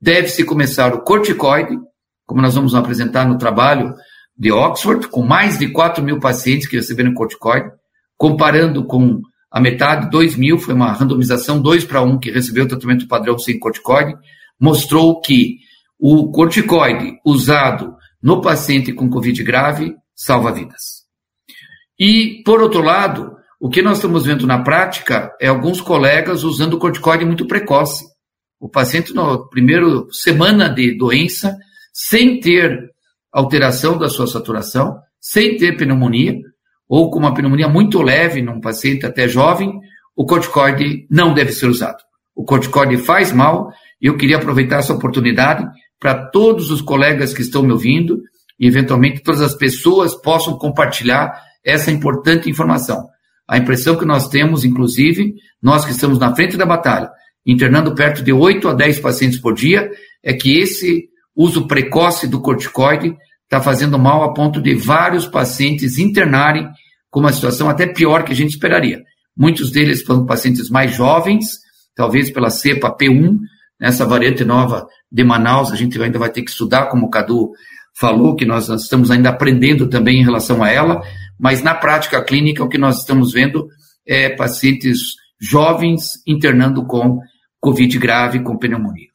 deve-se 0.00 0.42
começar 0.42 0.94
o 0.94 1.02
corticoide, 1.02 1.76
como 2.24 2.40
nós 2.40 2.54
vamos 2.54 2.74
apresentar 2.74 3.28
no 3.28 3.36
trabalho 3.36 3.94
de 4.34 4.50
Oxford, 4.50 5.08
com 5.08 5.22
mais 5.22 5.58
de 5.58 5.68
4 5.68 6.02
mil 6.02 6.18
pacientes 6.18 6.66
que 6.66 6.76
receberam 6.76 7.12
corticoide, 7.12 7.70
comparando 8.16 8.86
com 8.86 9.20
a 9.50 9.60
metade, 9.60 10.10
2 10.10 10.36
mil, 10.36 10.58
foi 10.58 10.72
uma 10.72 10.92
randomização 10.92 11.60
2 11.60 11.84
para 11.84 12.02
1 12.02 12.18
que 12.18 12.30
recebeu 12.30 12.64
o 12.64 12.68
tratamento 12.68 13.06
padrão 13.06 13.38
sem 13.38 13.58
corticoide, 13.58 14.14
mostrou 14.58 15.20
que 15.20 15.58
o 15.98 16.30
corticoide 16.30 17.18
usado 17.24 17.94
no 18.22 18.40
paciente 18.40 18.92
com 18.92 19.10
Covid 19.10 19.42
grave 19.42 19.94
salva 20.14 20.52
vidas. 20.52 21.06
E, 21.98 22.42
por 22.44 22.62
outro 22.62 22.80
lado, 22.82 23.36
o 23.60 23.68
que 23.68 23.82
nós 23.82 23.98
estamos 23.98 24.24
vendo 24.24 24.46
na 24.46 24.62
prática 24.62 25.34
é 25.40 25.48
alguns 25.48 25.80
colegas 25.80 26.44
usando 26.44 26.78
corticoide 26.78 27.24
muito 27.24 27.46
precoce. 27.46 28.04
O 28.60 28.68
paciente, 28.68 29.12
na 29.12 29.38
primeira 29.38 29.84
semana 30.12 30.68
de 30.68 30.96
doença, 30.96 31.56
sem 31.92 32.38
ter 32.38 32.90
alteração 33.32 33.98
da 33.98 34.08
sua 34.08 34.28
saturação, 34.28 34.98
sem 35.20 35.56
ter 35.56 35.76
pneumonia, 35.76 36.38
ou 36.88 37.10
com 37.10 37.18
uma 37.18 37.34
pneumonia 37.34 37.68
muito 37.68 38.00
leve 38.00 38.40
num 38.40 38.60
paciente 38.60 39.04
até 39.04 39.26
jovem, 39.26 39.72
o 40.16 40.24
corticoide 40.24 41.06
não 41.10 41.34
deve 41.34 41.50
ser 41.50 41.66
usado. 41.66 41.98
O 42.36 42.44
corticoide 42.44 42.96
faz 42.98 43.32
mal 43.32 43.72
e 44.00 44.06
eu 44.06 44.16
queria 44.16 44.36
aproveitar 44.36 44.78
essa 44.78 44.94
oportunidade 44.94 45.66
para 45.98 46.30
todos 46.30 46.70
os 46.70 46.80
colegas 46.80 47.34
que 47.34 47.42
estão 47.42 47.64
me 47.64 47.72
ouvindo 47.72 48.22
e, 48.58 48.68
eventualmente, 48.68 49.20
todas 49.20 49.40
as 49.40 49.56
pessoas 49.56 50.14
possam 50.14 50.56
compartilhar 50.56 51.32
essa 51.64 51.90
importante 51.90 52.48
informação. 52.48 53.04
A 53.48 53.56
impressão 53.56 53.96
que 53.96 54.04
nós 54.04 54.28
temos, 54.28 54.64
inclusive, 54.64 55.34
nós 55.62 55.84
que 55.84 55.92
estamos 55.92 56.18
na 56.18 56.34
frente 56.34 56.56
da 56.56 56.66
batalha, 56.66 57.10
internando 57.46 57.94
perto 57.94 58.22
de 58.22 58.32
8 58.32 58.68
a 58.68 58.74
10 58.74 59.00
pacientes 59.00 59.38
por 59.38 59.54
dia, 59.54 59.90
é 60.22 60.34
que 60.34 60.58
esse 60.58 61.08
uso 61.34 61.66
precoce 61.66 62.28
do 62.28 62.42
corticoide 62.42 63.16
está 63.44 63.60
fazendo 63.60 63.98
mal 63.98 64.22
a 64.22 64.34
ponto 64.34 64.60
de 64.60 64.74
vários 64.74 65.26
pacientes 65.26 65.98
internarem 65.98 66.68
com 67.10 67.20
uma 67.20 67.32
situação 67.32 67.70
até 67.70 67.86
pior 67.86 68.22
que 68.22 68.32
a 68.32 68.36
gente 68.36 68.50
esperaria. 68.50 69.02
Muitos 69.34 69.70
deles 69.70 70.04
são 70.04 70.26
pacientes 70.26 70.68
mais 70.68 70.94
jovens, 70.94 71.46
talvez 71.94 72.30
pela 72.30 72.50
cepa 72.50 72.94
P1, 72.94 73.38
nessa 73.80 74.04
variante 74.04 74.44
nova 74.44 74.86
de 75.10 75.24
Manaus, 75.24 75.72
a 75.72 75.76
gente 75.76 76.00
ainda 76.02 76.18
vai 76.18 76.30
ter 76.30 76.42
que 76.42 76.50
estudar, 76.50 76.86
como 76.86 77.06
o 77.06 77.10
Cadu 77.10 77.52
falou, 77.98 78.36
que 78.36 78.44
nós 78.44 78.68
estamos 78.68 79.10
ainda 79.10 79.30
aprendendo 79.30 79.88
também 79.88 80.20
em 80.20 80.24
relação 80.24 80.62
a 80.62 80.70
ela, 80.70 81.00
mas 81.38 81.62
na 81.62 81.74
prática 81.74 82.22
clínica 82.22 82.64
o 82.64 82.68
que 82.68 82.78
nós 82.78 82.98
estamos 82.98 83.32
vendo 83.32 83.68
é 84.06 84.30
pacientes 84.30 84.98
jovens 85.40 86.22
internando 86.26 86.86
com 86.86 87.20
Covid 87.60 87.98
grave, 87.98 88.42
com 88.42 88.58
pneumonia. 88.58 89.08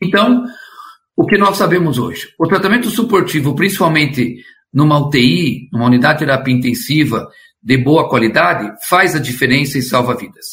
Então, 0.00 0.44
o 1.16 1.26
que 1.26 1.38
nós 1.38 1.56
sabemos 1.56 1.98
hoje? 1.98 2.28
O 2.38 2.46
tratamento 2.46 2.90
suportivo, 2.90 3.54
principalmente 3.54 4.36
numa 4.72 4.98
UTI, 4.98 5.68
numa 5.72 5.86
unidade 5.86 6.18
de 6.18 6.26
terapia 6.26 6.54
intensiva 6.54 7.26
de 7.62 7.78
boa 7.78 8.08
qualidade, 8.08 8.70
faz 8.88 9.14
a 9.14 9.20
diferença 9.20 9.78
e 9.78 9.82
salva 9.82 10.16
vidas. 10.16 10.44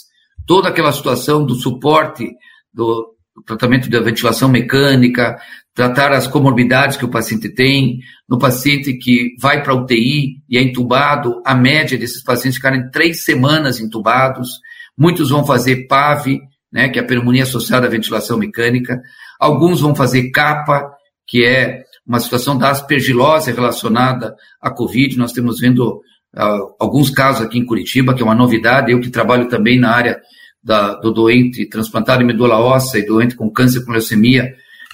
Toda 0.46 0.70
aquela 0.70 0.94
situação 0.94 1.46
do 1.46 1.56
suporte, 1.56 2.30
do, 2.74 3.16
tratamento 3.46 3.90
da 3.90 4.00
ventilação 4.00 4.50
mecânica, 4.50 5.38
tratar 5.74 6.12
as 6.12 6.28
comorbidades 6.28 6.98
que 6.98 7.06
o 7.06 7.12
paciente 7.12 7.50
tem, 7.50 8.00
no 8.32 8.40
paciente 8.40 8.94
que 8.94 9.36
vai 9.38 9.62
para 9.62 9.76
UTI 9.76 10.42
e 10.50 10.58
é 10.58 10.62
entubado, 10.62 11.42
a 11.46 11.54
média 11.54 11.98
desses 11.98 12.24
pacientes 12.24 12.56
ficarem 12.56 12.90
três 12.90 13.26
semanas 13.26 13.82
entubados, 13.82 14.62
muitos 14.98 15.32
vão 15.32 15.46
fazer 15.46 15.86
PAV, 15.86 16.40
né, 16.72 16.88
que 16.88 16.98
é 16.98 17.02
a 17.02 17.06
pneumonia 17.06 17.44
associada 17.44 17.88
à 17.88 17.90
ventilação 17.90 18.38
mecânica, 18.38 19.02
alguns 19.38 19.82
vão 19.82 19.94
fazer 19.94 20.32
capa, 20.32 20.90
que 21.28 21.44
é 21.44 21.84
uma 22.08 22.22
situação 22.22 22.58
da 22.58 22.70
aspergilose 22.70 23.52
relacionada 23.52 24.34
à 24.62 24.72
Covid, 24.72 25.18
nós 25.18 25.34
temos 25.34 25.60
vendo 25.60 25.98
uh, 26.34 26.74
alguns 26.80 27.10
casos 27.10 27.46
aqui 27.46 27.60
em 27.60 27.66
Curitiba, 27.66 28.14
que 28.14 28.22
é 28.22 28.26
uma 28.26 28.34
novidade, 28.34 28.94
eu 28.94 29.02
que 29.02 29.10
trabalho 29.10 29.50
também 29.50 29.78
na 29.78 29.92
área 29.92 30.22
da, 30.64 30.94
do 30.96 31.12
doente 31.12 31.66
transplantado 31.66 32.24
em 32.24 32.28
medula 32.28 32.58
óssea 32.60 33.00
e 33.00 33.06
doente 33.06 33.36
com 33.36 33.52
câncer 33.52 33.84
com 33.84 33.92
leucemia, 33.92 34.54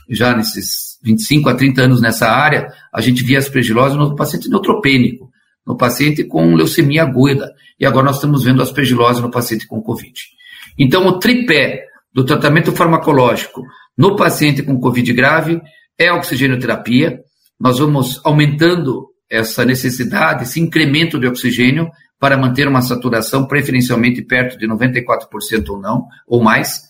já 0.10 0.36
nesses 0.36 0.87
25 1.04 1.50
a 1.50 1.56
30 1.56 1.82
anos 1.82 2.02
nessa 2.02 2.28
área, 2.28 2.68
a 2.94 3.02
gente 3.02 3.24
via 3.24 3.40
aspergilose 3.40 3.98
no 3.98 4.16
paciente 4.16 4.50
neutropênico, 4.50 5.30
no 5.66 5.78
paciente 5.78 6.24
com 6.24 6.56
leucemia 6.56 7.04
aguda, 7.04 7.52
e 7.80 7.86
agora 7.86 8.06
nós 8.06 8.16
estamos 8.16 8.44
vendo 8.44 8.62
aspergilose 8.62 9.22
no 9.22 9.30
paciente 9.30 9.68
com 9.68 9.82
Covid. 9.82 10.14
Então, 10.78 11.06
o 11.08 11.20
tripé 11.20 11.84
do 12.14 12.24
tratamento 12.24 12.72
farmacológico 12.72 13.64
no 13.98 14.16
paciente 14.16 14.64
com 14.64 14.80
Covid 14.80 15.12
grave 15.14 15.62
é 15.98 16.08
a 16.08 16.16
oxigenoterapia. 16.16 17.20
Nós 17.60 17.80
vamos 17.80 18.22
aumentando 18.24 19.08
essa 19.30 19.66
necessidade, 19.66 20.44
esse 20.44 20.60
incremento 20.60 21.20
de 21.20 21.28
oxigênio 21.28 21.90
para 22.20 22.38
manter 22.38 22.68
uma 22.68 22.82
saturação 22.82 23.46
preferencialmente 23.46 24.22
perto 24.22 24.58
de 24.58 24.68
94% 24.68 25.70
ou 25.70 25.80
não, 25.80 26.06
ou 26.28 26.42
mais. 26.42 26.82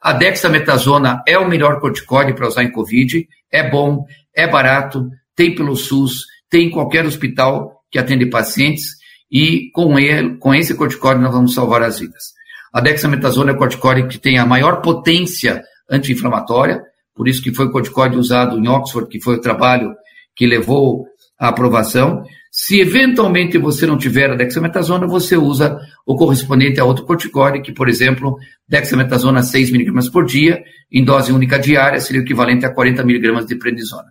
A 0.00 0.12
dexametasona 0.12 1.22
é 1.26 1.38
o 1.38 1.48
melhor 1.48 1.80
corticoide 1.80 2.34
para 2.34 2.46
usar 2.46 2.62
em 2.62 2.70
Covid, 2.70 3.26
é 3.50 3.68
bom, 3.68 4.04
é 4.34 4.46
barato, 4.46 5.08
tem 5.34 5.54
pelo 5.54 5.76
SUS, 5.76 6.24
tem 6.48 6.68
em 6.68 6.70
qualquer 6.70 7.04
hospital 7.06 7.82
que 7.90 7.98
atende 7.98 8.26
pacientes 8.26 8.96
e 9.30 9.70
com 9.72 9.98
ele, 9.98 10.36
com 10.38 10.54
esse 10.54 10.74
corticoide 10.74 11.20
nós 11.20 11.32
vamos 11.32 11.54
salvar 11.54 11.82
as 11.82 11.98
vidas. 11.98 12.34
A 12.72 12.80
dexametasona 12.80 13.52
é 13.52 13.54
o 13.54 13.58
corticoide 13.58 14.08
que 14.08 14.18
tem 14.18 14.38
a 14.38 14.46
maior 14.46 14.80
potência 14.82 15.62
anti-inflamatória, 15.90 16.82
por 17.14 17.28
isso 17.28 17.42
que 17.42 17.54
foi 17.54 17.66
o 17.66 17.70
corticoide 17.70 18.16
usado 18.16 18.58
em 18.58 18.68
Oxford, 18.68 19.08
que 19.08 19.20
foi 19.20 19.36
o 19.36 19.40
trabalho 19.40 19.94
que 20.34 20.46
levou 20.46 21.06
à 21.38 21.48
aprovação. 21.48 22.24
Se 22.50 22.80
eventualmente 22.80 23.58
você 23.58 23.86
não 23.86 23.98
tiver 23.98 24.30
a 24.30 24.34
dexametasona, 24.34 25.06
você 25.06 25.36
usa 25.36 25.78
o 26.06 26.16
correspondente 26.16 26.80
a 26.80 26.84
outro 26.84 27.04
corticoide, 27.04 27.60
que, 27.60 27.72
por 27.72 27.88
exemplo, 27.88 28.36
dexametasona 28.68 29.42
6 29.42 29.70
mg 29.70 30.10
por 30.10 30.24
dia, 30.24 30.62
em 30.90 31.04
dose 31.04 31.32
única 31.32 31.58
diária, 31.58 32.00
seria 32.00 32.22
equivalente 32.22 32.64
a 32.64 32.72
40 32.72 33.02
mg 33.02 33.46
de 33.46 33.56
prednisona. 33.56 34.08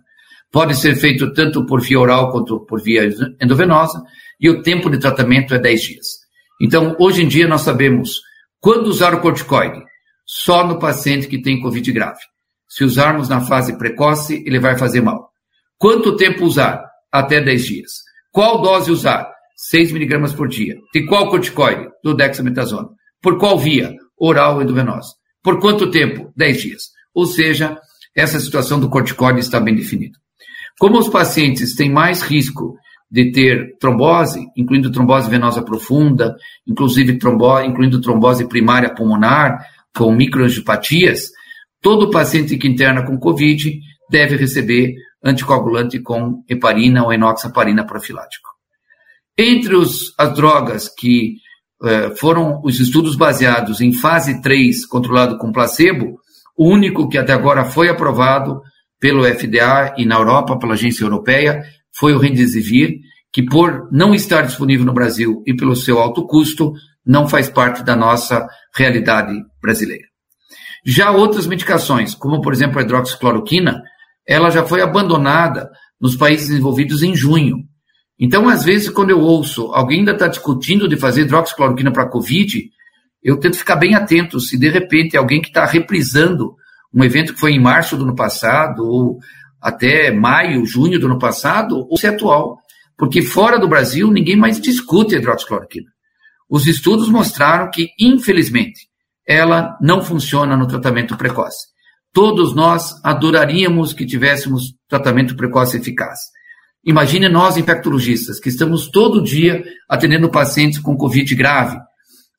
Pode 0.52 0.76
ser 0.76 0.94
feito 0.94 1.32
tanto 1.32 1.66
por 1.66 1.80
via 1.80 1.98
oral 1.98 2.30
quanto 2.30 2.60
por 2.60 2.80
via 2.80 3.10
endovenosa, 3.42 4.02
e 4.40 4.48
o 4.48 4.62
tempo 4.62 4.88
de 4.88 4.98
tratamento 4.98 5.54
é 5.54 5.58
10 5.58 5.82
dias. 5.82 6.06
Então, 6.60 6.94
hoje 6.98 7.22
em 7.22 7.28
dia, 7.28 7.48
nós 7.48 7.62
sabemos 7.62 8.20
quando 8.60 8.86
usar 8.86 9.14
o 9.14 9.20
corticoide. 9.20 9.82
Só 10.26 10.66
no 10.66 10.78
paciente 10.78 11.28
que 11.28 11.40
tem 11.40 11.60
Covid 11.60 11.92
grave. 11.92 12.18
Se 12.68 12.82
usarmos 12.82 13.28
na 13.28 13.40
fase 13.40 13.78
precoce, 13.78 14.42
ele 14.44 14.58
vai 14.58 14.76
fazer 14.76 15.00
mal. 15.00 15.30
Quanto 15.78 16.16
tempo 16.16 16.44
usar? 16.44 16.82
Até 17.16 17.40
10 17.40 17.64
dias. 17.64 17.92
Qual 18.30 18.60
dose 18.60 18.90
usar? 18.90 19.26
6 19.56 19.90
miligramas 19.90 20.34
por 20.34 20.48
dia. 20.48 20.76
De 20.92 21.06
qual 21.06 21.30
corticoide? 21.30 21.88
Do 22.04 22.14
dexametasona. 22.14 22.88
Por 23.22 23.38
qual 23.38 23.58
via? 23.58 23.94
Oral 24.18 24.60
endovenosa. 24.60 25.14
Por 25.42 25.58
quanto 25.58 25.90
tempo? 25.90 26.30
10 26.36 26.60
dias. 26.60 26.82
Ou 27.14 27.24
seja, 27.24 27.78
essa 28.14 28.38
situação 28.38 28.78
do 28.78 28.90
corticoide 28.90 29.40
está 29.40 29.58
bem 29.58 29.74
definida. 29.74 30.18
Como 30.78 30.98
os 30.98 31.08
pacientes 31.08 31.74
têm 31.74 31.90
mais 31.90 32.20
risco 32.20 32.76
de 33.10 33.32
ter 33.32 33.78
trombose, 33.78 34.44
incluindo 34.54 34.92
trombose 34.92 35.30
venosa 35.30 35.62
profunda, 35.62 36.36
inclusive 36.66 37.16
trombose, 37.18 37.66
incluindo 37.66 37.98
trombose 37.98 38.46
primária 38.46 38.94
pulmonar, 38.94 39.56
com 39.96 40.12
microangiopatias, 40.12 41.30
todo 41.80 42.10
paciente 42.10 42.58
que 42.58 42.68
interna 42.68 43.06
com 43.06 43.18
COVID 43.18 43.80
deve 44.10 44.36
receber 44.36 44.94
anticoagulante 45.24 45.98
com 46.00 46.44
heparina 46.48 47.04
ou 47.04 47.12
enoxaparina 47.12 47.84
profilático. 47.86 48.50
Entre 49.36 49.74
os, 49.74 50.14
as 50.18 50.34
drogas 50.34 50.88
que 50.88 51.36
eh, 51.82 52.14
foram 52.16 52.60
os 52.64 52.80
estudos 52.80 53.16
baseados 53.16 53.80
em 53.80 53.92
fase 53.92 54.40
3, 54.40 54.86
controlado 54.86 55.36
com 55.36 55.52
placebo, 55.52 56.18
o 56.56 56.68
único 56.68 57.08
que 57.08 57.18
até 57.18 57.32
agora 57.32 57.64
foi 57.64 57.88
aprovado 57.88 58.62
pelo 58.98 59.24
FDA 59.24 59.94
e 59.98 60.06
na 60.06 60.16
Europa, 60.16 60.58
pela 60.58 60.72
agência 60.72 61.04
europeia, 61.04 61.62
foi 61.98 62.14
o 62.14 62.18
Remdesivir, 62.18 62.98
que 63.30 63.42
por 63.42 63.90
não 63.92 64.14
estar 64.14 64.42
disponível 64.42 64.86
no 64.86 64.94
Brasil 64.94 65.42
e 65.46 65.54
pelo 65.54 65.76
seu 65.76 65.98
alto 65.98 66.26
custo, 66.26 66.72
não 67.04 67.28
faz 67.28 67.50
parte 67.50 67.84
da 67.84 67.94
nossa 67.94 68.46
realidade 68.74 69.34
brasileira. 69.60 70.04
Já 70.84 71.10
outras 71.10 71.46
medicações, 71.46 72.14
como 72.14 72.40
por 72.40 72.52
exemplo 72.52 72.78
a 72.78 72.82
hidroxicloroquina, 72.82 73.82
ela 74.26 74.50
já 74.50 74.64
foi 74.64 74.80
abandonada 74.82 75.70
nos 76.00 76.16
países 76.16 76.48
desenvolvidos 76.48 77.02
em 77.02 77.14
junho. 77.14 77.58
Então, 78.18 78.48
às 78.48 78.64
vezes, 78.64 78.88
quando 78.88 79.10
eu 79.10 79.20
ouço 79.20 79.70
alguém 79.72 80.00
ainda 80.00 80.12
está 80.12 80.26
discutindo 80.26 80.88
de 80.88 80.96
fazer 80.96 81.22
hidroxicloroquina 81.22 81.92
para 81.92 82.08
Covid, 82.08 82.70
eu 83.22 83.38
tento 83.38 83.58
ficar 83.58 83.76
bem 83.76 83.94
atento 83.94 84.40
se 84.40 84.58
de 84.58 84.68
repente 84.68 85.16
alguém 85.16 85.40
que 85.40 85.48
está 85.48 85.66
reprisando 85.66 86.54
um 86.94 87.04
evento 87.04 87.34
que 87.34 87.40
foi 87.40 87.52
em 87.52 87.60
março 87.60 87.96
do 87.96 88.04
ano 88.04 88.14
passado, 88.14 88.86
ou 88.86 89.18
até 89.60 90.10
maio, 90.10 90.64
junho 90.64 90.98
do 90.98 91.06
ano 91.06 91.18
passado, 91.18 91.86
ou 91.90 91.96
se 91.98 92.06
é 92.06 92.10
atual. 92.10 92.58
Porque 92.96 93.20
fora 93.20 93.58
do 93.58 93.68
Brasil, 93.68 94.10
ninguém 94.10 94.36
mais 94.36 94.60
discute 94.60 95.14
hidroxicloroquina. 95.14 95.90
Os 96.48 96.66
estudos 96.66 97.08
mostraram 97.10 97.70
que, 97.70 97.88
infelizmente, 98.00 98.88
ela 99.26 99.76
não 99.80 100.02
funciona 100.02 100.56
no 100.56 100.66
tratamento 100.66 101.16
precoce. 101.16 101.66
Todos 102.16 102.54
nós 102.54 102.98
adoraríamos 103.04 103.92
que 103.92 104.06
tivéssemos 104.06 104.74
tratamento 104.88 105.36
precoce 105.36 105.76
eficaz. 105.76 106.18
Imagine 106.82 107.28
nós, 107.28 107.58
infectologistas, 107.58 108.40
que 108.40 108.48
estamos 108.48 108.88
todo 108.88 109.22
dia 109.22 109.62
atendendo 109.86 110.30
pacientes 110.30 110.78
com 110.78 110.96
Covid 110.96 111.34
grave. 111.34 111.76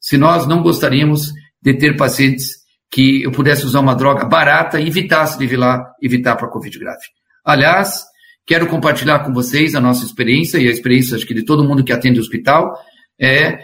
Se 0.02 0.18
nós 0.18 0.48
não 0.48 0.64
gostaríamos 0.64 1.32
de 1.62 1.76
ter 1.76 1.96
pacientes 1.96 2.56
que 2.90 3.22
eu 3.22 3.32
pudesse 3.32 3.68
usar 3.68 3.82
uma 3.82 3.94
droga 3.94 4.26
barata 4.26 4.80
e 4.80 4.88
evitasse 4.88 5.38
de 5.38 5.44
evitar, 5.44 5.94
evitar 6.02 6.36
para 6.38 6.50
Covid 6.50 6.80
grave. 6.80 7.04
Aliás, 7.46 8.04
quero 8.48 8.66
compartilhar 8.66 9.20
com 9.20 9.32
vocês 9.32 9.76
a 9.76 9.80
nossa 9.80 10.04
experiência 10.04 10.58
e 10.58 10.68
a 10.68 10.72
experiência 10.72 11.16
acho 11.16 11.28
que 11.28 11.36
de 11.36 11.46
todo 11.46 11.64
mundo 11.64 11.84
que 11.84 11.94
atende 11.94 12.18
o 12.18 12.24
hospital, 12.24 12.74
é 13.22 13.60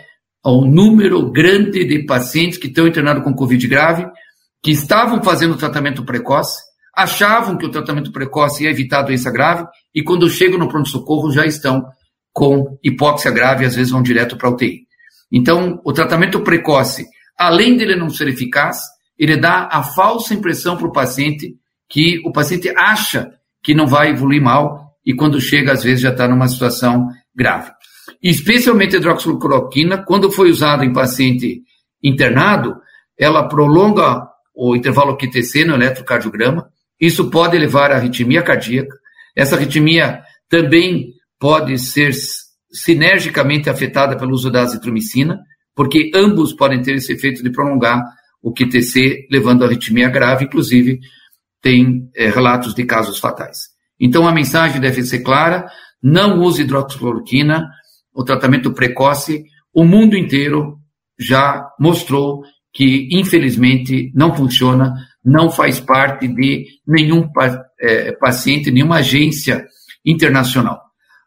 o 0.46 0.64
número 0.64 1.32
grande 1.32 1.84
de 1.84 2.06
pacientes 2.06 2.60
que 2.60 2.68
estão 2.68 2.88
internados 2.88 3.24
com 3.24 3.34
Covid 3.34 3.68
grave 3.68 4.06
que 4.64 4.72
estavam 4.72 5.22
fazendo 5.22 5.58
tratamento 5.58 6.06
precoce, 6.06 6.58
achavam 6.96 7.58
que 7.58 7.66
o 7.66 7.72
tratamento 7.72 8.12
precoce 8.14 8.64
ia 8.64 8.70
evitar 8.70 9.00
a 9.00 9.04
doença 9.04 9.30
grave, 9.30 9.66
e 9.94 10.02
quando 10.02 10.30
chegam 10.30 10.58
no 10.58 10.70
pronto-socorro 10.70 11.32
já 11.32 11.46
estão 11.46 11.84
com 12.32 12.78
hipóxia 12.84 13.30
grave 13.30 13.66
às 13.66 13.76
vezes 13.76 13.92
vão 13.92 14.02
direto 14.02 14.38
para 14.38 14.48
a 14.48 14.52
UTI. 14.52 14.88
Então, 15.32 15.82
o 15.84 15.92
tratamento 15.92 16.42
precoce, 16.42 17.06
além 17.38 17.76
dele 17.76 17.96
não 17.96 18.10
ser 18.10 18.28
eficaz, 18.28 18.80
ele 19.18 19.36
dá 19.36 19.68
a 19.72 19.84
falsa 19.84 20.34
impressão 20.34 20.78
para 20.78 20.88
o 20.88 20.92
paciente 20.92 21.56
que 21.90 22.22
o 22.26 22.32
paciente 22.32 22.70
acha 22.78 23.32
que 23.62 23.76
não 23.76 23.86
vai 23.86 24.12
evoluir 24.12 24.42
mal 24.42 24.94
e 25.06 25.14
quando 25.14 25.42
chega, 25.42 25.74
às 25.74 25.84
vezes, 25.84 26.02
já 26.02 26.12
está 26.12 26.28
numa 26.28 26.48
situação 26.48 27.10
grave. 27.36 27.72
especialmente 28.22 28.96
a 28.96 29.00
hidroxicloroquina, 29.00 30.04
quando 30.06 30.32
foi 30.32 30.50
usada 30.50 30.86
em 30.86 30.94
paciente 30.94 31.62
internado, 32.02 32.76
ela 33.18 33.48
prolonga 33.48 34.28
o 34.54 34.76
intervalo 34.76 35.18
QTC 35.18 35.66
no 35.66 35.76
eletrocardiograma, 35.76 36.70
isso 37.00 37.30
pode 37.30 37.58
levar 37.58 37.92
à 37.92 37.96
arritmia 37.96 38.42
cardíaca. 38.42 38.96
Essa 39.36 39.56
arritmia 39.56 40.22
também 40.48 41.14
pode 41.40 41.78
ser 41.78 42.14
sinergicamente 42.72 43.70
afetada 43.70 44.18
pelo 44.18 44.32
uso 44.34 44.50
da 44.50 44.62
azitromicina, 44.62 45.40
porque 45.76 46.12
ambos 46.14 46.54
podem 46.54 46.82
ter 46.82 46.96
esse 46.96 47.14
efeito 47.14 47.44
de 47.44 47.52
prolongar 47.52 48.04
o 48.42 48.54
QTC, 48.54 49.28
levando 49.32 49.64
à 49.64 49.68
arritmia 49.68 50.10
grave, 50.10 50.46
inclusive 50.46 51.00
tem 51.62 52.10
é, 52.16 52.30
relatos 52.30 52.76
de 52.76 52.84
casos 52.84 53.20
fatais. 53.20 53.70
Então 54.00 54.28
a 54.28 54.34
mensagem 54.34 54.82
deve 54.82 55.02
ser 55.04 55.20
clara: 55.20 55.66
não 56.02 56.40
use 56.40 56.62
hidroxicloroquina, 56.62 57.66
o 58.14 58.24
tratamento 58.24 58.74
precoce, 58.74 59.44
o 59.74 59.84
mundo 59.84 60.16
inteiro 60.16 60.78
já 61.18 61.66
mostrou 61.80 62.44
que, 62.74 63.08
infelizmente, 63.12 64.12
não 64.16 64.36
funciona, 64.36 64.96
não 65.24 65.50
faz 65.50 65.80
parte 65.80 66.28
de 66.28 66.66
nenhum 66.86 67.30
é, 67.80 68.12
paciente, 68.14 68.72
nenhuma 68.72 68.98
agência 68.98 69.66
internacional. 70.04 70.82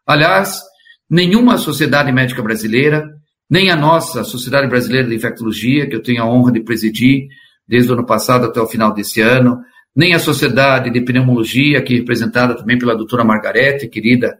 Aliás, 0.05 0.61
nenhuma 1.09 1.57
sociedade 1.57 2.11
médica 2.11 2.43
brasileira, 2.43 3.09
nem 3.49 3.71
a 3.71 3.75
nossa 3.75 4.23
Sociedade 4.23 4.67
Brasileira 4.67 5.07
de 5.07 5.15
Infectologia, 5.15 5.87
que 5.87 5.95
eu 5.95 6.03
tenho 6.03 6.21
a 6.21 6.29
honra 6.29 6.51
de 6.51 6.59
presidir 6.59 7.27
desde 7.67 7.89
o 7.89 7.93
ano 7.93 8.05
passado 8.05 8.45
até 8.45 8.59
o 8.59 8.67
final 8.67 8.93
desse 8.93 9.21
ano, 9.21 9.59
nem 9.95 10.13
a 10.13 10.19
Sociedade 10.19 10.91
de 10.91 11.01
Pneumologia, 11.01 11.81
que 11.81 11.93
é 11.93 11.97
representada 11.97 12.55
também 12.55 12.77
pela 12.77 12.95
doutora 12.95 13.23
Margarete, 13.23 13.87
querida 13.87 14.37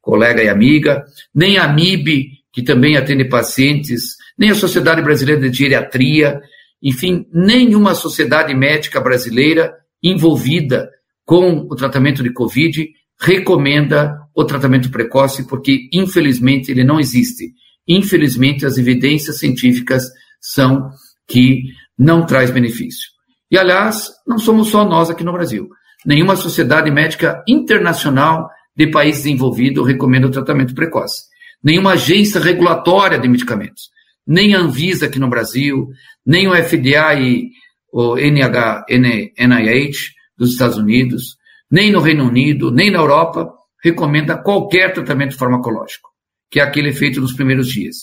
colega 0.00 0.42
e 0.42 0.48
amiga, 0.48 1.04
nem 1.34 1.58
a 1.58 1.68
MIB, 1.68 2.30
que 2.52 2.62
também 2.62 2.96
atende 2.96 3.24
pacientes, 3.24 4.16
nem 4.40 4.48
a 4.48 4.54
Sociedade 4.54 5.02
Brasileira 5.02 5.50
de 5.50 5.54
Geriatria, 5.54 6.40
enfim, 6.82 7.26
nenhuma 7.30 7.94
sociedade 7.94 8.54
médica 8.54 8.98
brasileira 8.98 9.74
envolvida 10.02 10.88
com 11.26 11.66
o 11.70 11.76
tratamento 11.76 12.22
de 12.22 12.32
Covid 12.32 12.88
recomenda 13.20 14.18
o 14.34 14.42
tratamento 14.42 14.90
precoce, 14.90 15.46
porque 15.46 15.90
infelizmente 15.92 16.70
ele 16.70 16.82
não 16.82 16.98
existe. 16.98 17.52
Infelizmente 17.86 18.64
as 18.64 18.78
evidências 18.78 19.38
científicas 19.38 20.08
são 20.40 20.88
que 21.28 21.64
não 21.98 22.24
traz 22.24 22.50
benefício. 22.50 23.10
E 23.50 23.58
aliás, 23.58 24.08
não 24.26 24.38
somos 24.38 24.68
só 24.68 24.86
nós 24.86 25.10
aqui 25.10 25.22
no 25.22 25.34
Brasil. 25.34 25.68
Nenhuma 26.06 26.34
sociedade 26.34 26.90
médica 26.90 27.44
internacional 27.46 28.48
de 28.74 28.86
país 28.86 29.18
desenvolvido 29.18 29.82
recomenda 29.82 30.28
o 30.28 30.30
tratamento 30.30 30.74
precoce. 30.74 31.24
Nenhuma 31.62 31.92
agência 31.92 32.40
regulatória 32.40 33.18
de 33.18 33.28
medicamentos, 33.28 33.90
nem 34.30 34.54
a 34.54 34.60
Anvisa 34.60 35.06
aqui 35.06 35.18
no 35.18 35.28
Brasil, 35.28 35.88
nem 36.24 36.46
o 36.46 36.54
FDA 36.54 37.14
e 37.14 37.50
o 37.92 38.16
NH, 38.16 38.84
NIH 38.88 39.98
dos 40.38 40.52
Estados 40.52 40.76
Unidos, 40.76 41.36
nem 41.68 41.90
no 41.90 41.98
Reino 41.98 42.28
Unido, 42.28 42.70
nem 42.70 42.92
na 42.92 43.00
Europa, 43.00 43.52
recomenda 43.82 44.40
qualquer 44.40 44.92
tratamento 44.92 45.36
farmacológico, 45.36 46.08
que 46.48 46.60
é 46.60 46.62
aquele 46.62 46.92
feito 46.92 47.20
nos 47.20 47.32
primeiros 47.32 47.66
dias. 47.66 47.96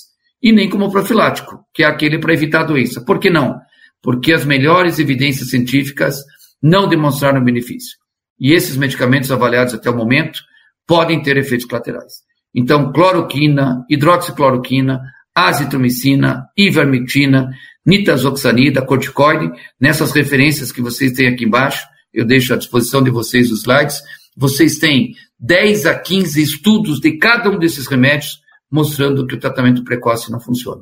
E 0.44 0.52
nem 0.52 0.70
como 0.70 0.92
profilático, 0.92 1.64
que 1.74 1.84
é 1.84 1.86
aquele 1.86 2.20
para 2.20 2.34
evitar 2.34 2.60
a 2.62 2.66
doença. 2.66 3.04
Por 3.06 3.20
que 3.20 3.30
não? 3.30 3.56
Porque 4.04 4.34
as 4.34 4.44
melhores 4.44 5.00
evidências 5.00 5.50
científicas 5.50 6.18
não 6.62 6.90
demonstraram 6.90 7.42
benefício. 7.42 7.98
E 8.38 8.52
esses 8.52 8.76
medicamentos 8.76 9.32
avaliados 9.32 9.74
até 9.74 9.90
o 9.90 9.96
momento 9.96 10.40
podem 10.86 11.22
ter 11.22 11.38
efeitos 11.38 11.66
colaterais. 11.66 12.16
Então, 12.54 12.92
cloroquina, 12.92 13.86
hidroxicloroquina, 13.90 15.00
azitromicina, 15.38 16.50
ivermectina, 16.58 17.52
nitazoxanida, 17.86 18.82
corticoide, 18.82 19.52
nessas 19.80 20.12
referências 20.12 20.72
que 20.72 20.82
vocês 20.82 21.12
têm 21.12 21.28
aqui 21.28 21.46
embaixo, 21.46 21.86
eu 22.12 22.26
deixo 22.26 22.56
à 22.56 22.58
disposição 22.58 23.04
de 23.04 23.12
vocês 23.12 23.52
os 23.52 23.60
slides, 23.60 24.02
vocês 24.36 24.80
têm 24.80 25.14
10 25.40 25.86
a 25.86 25.94
15 26.00 26.42
estudos 26.42 27.00
de 27.00 27.18
cada 27.18 27.52
um 27.52 27.60
desses 27.60 27.86
remédios 27.86 28.40
mostrando 28.72 29.28
que 29.28 29.36
o 29.36 29.40
tratamento 29.40 29.84
precoce 29.84 30.32
não 30.32 30.40
funciona. 30.40 30.82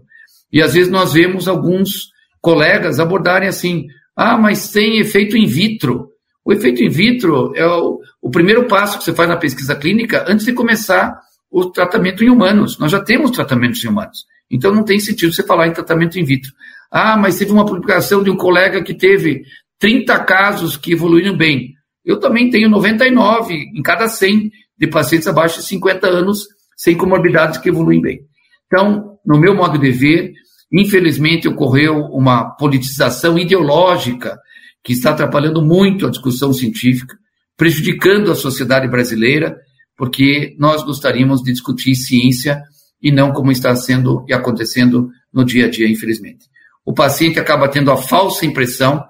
E 0.52 0.62
às 0.62 0.74
vezes 0.74 0.90
nós 0.90 1.12
vemos 1.12 1.50
alguns 1.50 2.12
colegas 2.40 2.98
abordarem 2.98 3.50
assim: 3.50 3.88
ah, 4.16 4.38
mas 4.38 4.72
tem 4.72 5.00
efeito 5.00 5.36
in 5.36 5.48
vitro. 5.48 6.10
O 6.46 6.54
efeito 6.54 6.82
in 6.82 6.90
vitro 6.90 7.52
é 7.56 7.68
o, 7.68 8.00
o 8.22 8.30
primeiro 8.30 8.68
passo 8.68 9.00
que 9.00 9.04
você 9.04 9.14
faz 9.14 9.28
na 9.28 9.36
pesquisa 9.36 9.76
clínica 9.76 10.24
antes 10.30 10.46
de 10.46 10.54
começar 10.54 11.20
o 11.52 11.66
tratamento 11.66 12.24
em 12.24 12.30
humanos. 12.30 12.80
Nós 12.80 12.92
já 12.92 13.04
temos 13.04 13.32
tratamentos 13.32 13.84
em 13.84 13.90
humanos. 13.90 14.26
Então 14.50 14.74
não 14.74 14.84
tem 14.84 15.00
sentido 15.00 15.34
você 15.34 15.44
falar 15.44 15.68
em 15.68 15.74
tratamento 15.74 16.20
in 16.20 16.24
vitro. 16.24 16.52
Ah, 16.92 17.18
mas 17.18 17.38
teve 17.38 17.52
uma 17.52 17.66
publicação 17.66 18.24
de 18.24 18.30
um 18.30 18.38
colega 18.38 18.84
que 18.84 18.94
teve 18.94 19.44
30 19.80 20.20
casos 20.24 20.78
que 20.78 20.94
evoluíram 20.94 21.36
bem. 21.36 21.74
Eu 22.04 22.20
também 22.20 22.50
tenho 22.50 22.70
99 22.70 23.54
em 23.54 23.82
cada 23.82 24.08
100 24.08 24.52
de 24.78 24.88
pacientes 24.88 25.28
abaixo 25.28 25.60
de 25.60 25.66
50 25.68 26.08
anos 26.08 26.46
sem 26.76 26.96
comorbidades 26.96 27.58
que 27.58 27.70
evoluem 27.70 28.02
bem. 28.02 28.20
Então, 28.68 29.18
no 29.26 29.40
meu 29.40 29.56
modo 29.56 29.80
de 29.80 29.92
ver, 29.92 30.34
infelizmente 30.72 31.48
ocorreu 31.48 31.98
uma 32.12 32.56
politização 32.56 33.40
ideológica 33.40 34.38
que 34.84 34.94
está 34.94 35.12
atrapalhando 35.12 35.62
muito 35.64 36.06
a 36.06 36.10
discussão 36.10 36.54
científica, 36.54 37.16
prejudicando 37.58 38.32
a 38.32 38.36
sociedade 38.36 38.88
brasileira, 38.88 39.58
porque 39.98 40.56
nós 40.60 40.84
gostaríamos 40.84 41.42
de 41.42 41.52
discutir 41.52 41.96
ciência 41.96 42.62
e 43.02 43.12
não 43.12 43.32
como 43.32 43.52
está 43.52 43.76
sendo 43.76 44.26
e 44.28 44.34
acontecendo 44.34 45.10
no 45.34 45.44
dia 45.44 45.66
a 45.66 45.70
dia, 45.70 45.88
infelizmente. 45.88 46.46
O 46.86 46.94
paciente 46.94 47.40
acaba 47.40 47.68
tendo 47.68 47.92
a 47.92 47.98
falsa 47.98 48.46
impressão 48.46 49.04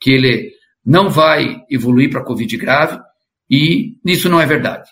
que 0.00 0.10
ele 0.10 0.52
não 0.84 1.08
vai 1.08 1.62
evoluir 1.70 2.10
para 2.10 2.24
Covid 2.24 2.56
grave 2.56 2.98
e 3.50 3.96
isso 4.04 4.28
não 4.28 4.40
é 4.40 4.46
verdade. 4.46 4.88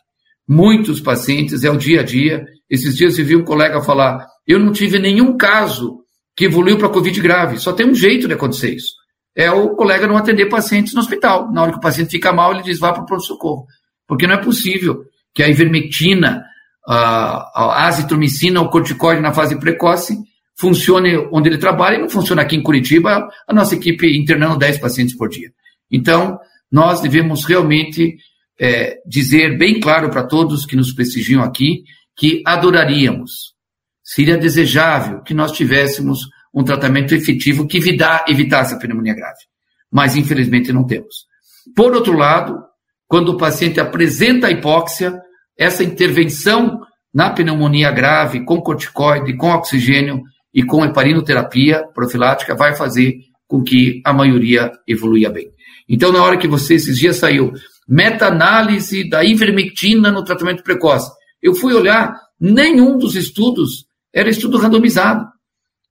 Muitos 0.48 1.00
pacientes, 1.00 1.64
é 1.64 1.70
o 1.70 1.76
dia 1.76 2.00
a 2.00 2.02
dia. 2.02 2.44
Esses 2.68 2.96
dias 2.96 3.18
eu 3.18 3.24
vi 3.24 3.36
um 3.36 3.44
colega 3.44 3.82
falar: 3.82 4.26
eu 4.46 4.58
não 4.58 4.72
tive 4.72 4.98
nenhum 4.98 5.36
caso 5.36 6.00
que 6.36 6.46
evoluiu 6.46 6.76
para 6.76 6.88
Covid 6.88 7.20
grave. 7.20 7.58
Só 7.58 7.72
tem 7.72 7.86
um 7.86 7.94
jeito 7.94 8.26
de 8.26 8.34
acontecer 8.34 8.74
isso 8.74 9.00
é 9.34 9.50
o 9.50 9.70
colega 9.70 10.06
não 10.06 10.16
atender 10.16 10.46
pacientes 10.46 10.94
no 10.94 11.00
hospital. 11.00 11.50
Na 11.52 11.62
hora 11.62 11.72
que 11.72 11.78
o 11.78 11.80
paciente 11.80 12.10
fica 12.10 12.32
mal, 12.32 12.52
ele 12.52 12.62
diz 12.62 12.78
vá 12.78 12.92
para 12.92 13.02
o 13.02 13.06
pronto-socorro. 13.06 13.66
Porque 14.06 14.26
não 14.26 14.34
é 14.34 14.42
possível 14.42 15.04
que 15.34 15.42
a 15.42 15.48
ivermectina, 15.48 16.44
a 16.86 17.86
azitromicina, 17.86 18.60
o 18.60 18.68
corticoide 18.68 19.20
na 19.20 19.32
fase 19.32 19.58
precoce 19.58 20.16
funcione 20.58 21.16
onde 21.32 21.48
ele 21.48 21.58
trabalha 21.58 21.96
e 21.96 22.00
não 22.00 22.08
funciona 22.08 22.42
aqui 22.42 22.56
em 22.56 22.62
Curitiba, 22.62 23.28
a 23.48 23.54
nossa 23.54 23.74
equipe 23.74 24.18
internando 24.18 24.58
10 24.58 24.78
pacientes 24.78 25.16
por 25.16 25.28
dia. 25.28 25.50
Então, 25.90 26.38
nós 26.70 27.00
devemos 27.00 27.44
realmente 27.44 28.16
é, 28.58 28.98
dizer 29.06 29.56
bem 29.56 29.80
claro 29.80 30.10
para 30.10 30.26
todos 30.26 30.66
que 30.66 30.76
nos 30.76 30.92
prestigiam 30.92 31.42
aqui 31.42 31.82
que 32.16 32.42
adoraríamos, 32.44 33.54
seria 34.02 34.36
desejável 34.36 35.22
que 35.22 35.32
nós 35.32 35.52
tivéssemos 35.52 36.28
um 36.52 36.62
tratamento 36.62 37.14
efetivo 37.14 37.66
que 37.66 37.78
evitasse 37.78 38.74
a 38.74 38.78
pneumonia 38.78 39.14
grave. 39.14 39.40
Mas, 39.90 40.16
infelizmente, 40.16 40.72
não 40.72 40.84
temos. 40.86 41.26
Por 41.74 41.94
outro 41.94 42.12
lado, 42.12 42.58
quando 43.06 43.30
o 43.30 43.36
paciente 43.36 43.80
apresenta 43.80 44.48
a 44.48 44.50
hipóxia, 44.50 45.18
essa 45.60 45.84
intervenção 45.84 46.80
na 47.12 47.28
pneumonia 47.28 47.90
grave 47.90 48.46
com 48.46 48.62
corticoide, 48.62 49.36
com 49.36 49.50
oxigênio 49.50 50.22
e 50.54 50.62
com 50.62 50.82
heparinoterapia 50.82 51.84
profilática 51.94 52.54
vai 52.54 52.74
fazer 52.74 53.18
com 53.46 53.62
que 53.62 54.00
a 54.02 54.10
maioria 54.10 54.72
evolua 54.88 55.28
bem. 55.28 55.50
Então, 55.86 56.10
na 56.10 56.22
hora 56.22 56.38
que 56.38 56.48
você, 56.48 56.74
esses 56.74 56.96
dias 56.98 57.16
saiu, 57.16 57.52
meta-análise 57.86 59.06
da 59.06 59.22
ivermectina 59.22 60.10
no 60.10 60.24
tratamento 60.24 60.62
precoce, 60.62 61.10
eu 61.42 61.54
fui 61.54 61.74
olhar, 61.74 62.14
nenhum 62.40 62.96
dos 62.96 63.14
estudos 63.14 63.84
era 64.14 64.30
estudo 64.30 64.56
randomizado. 64.56 65.26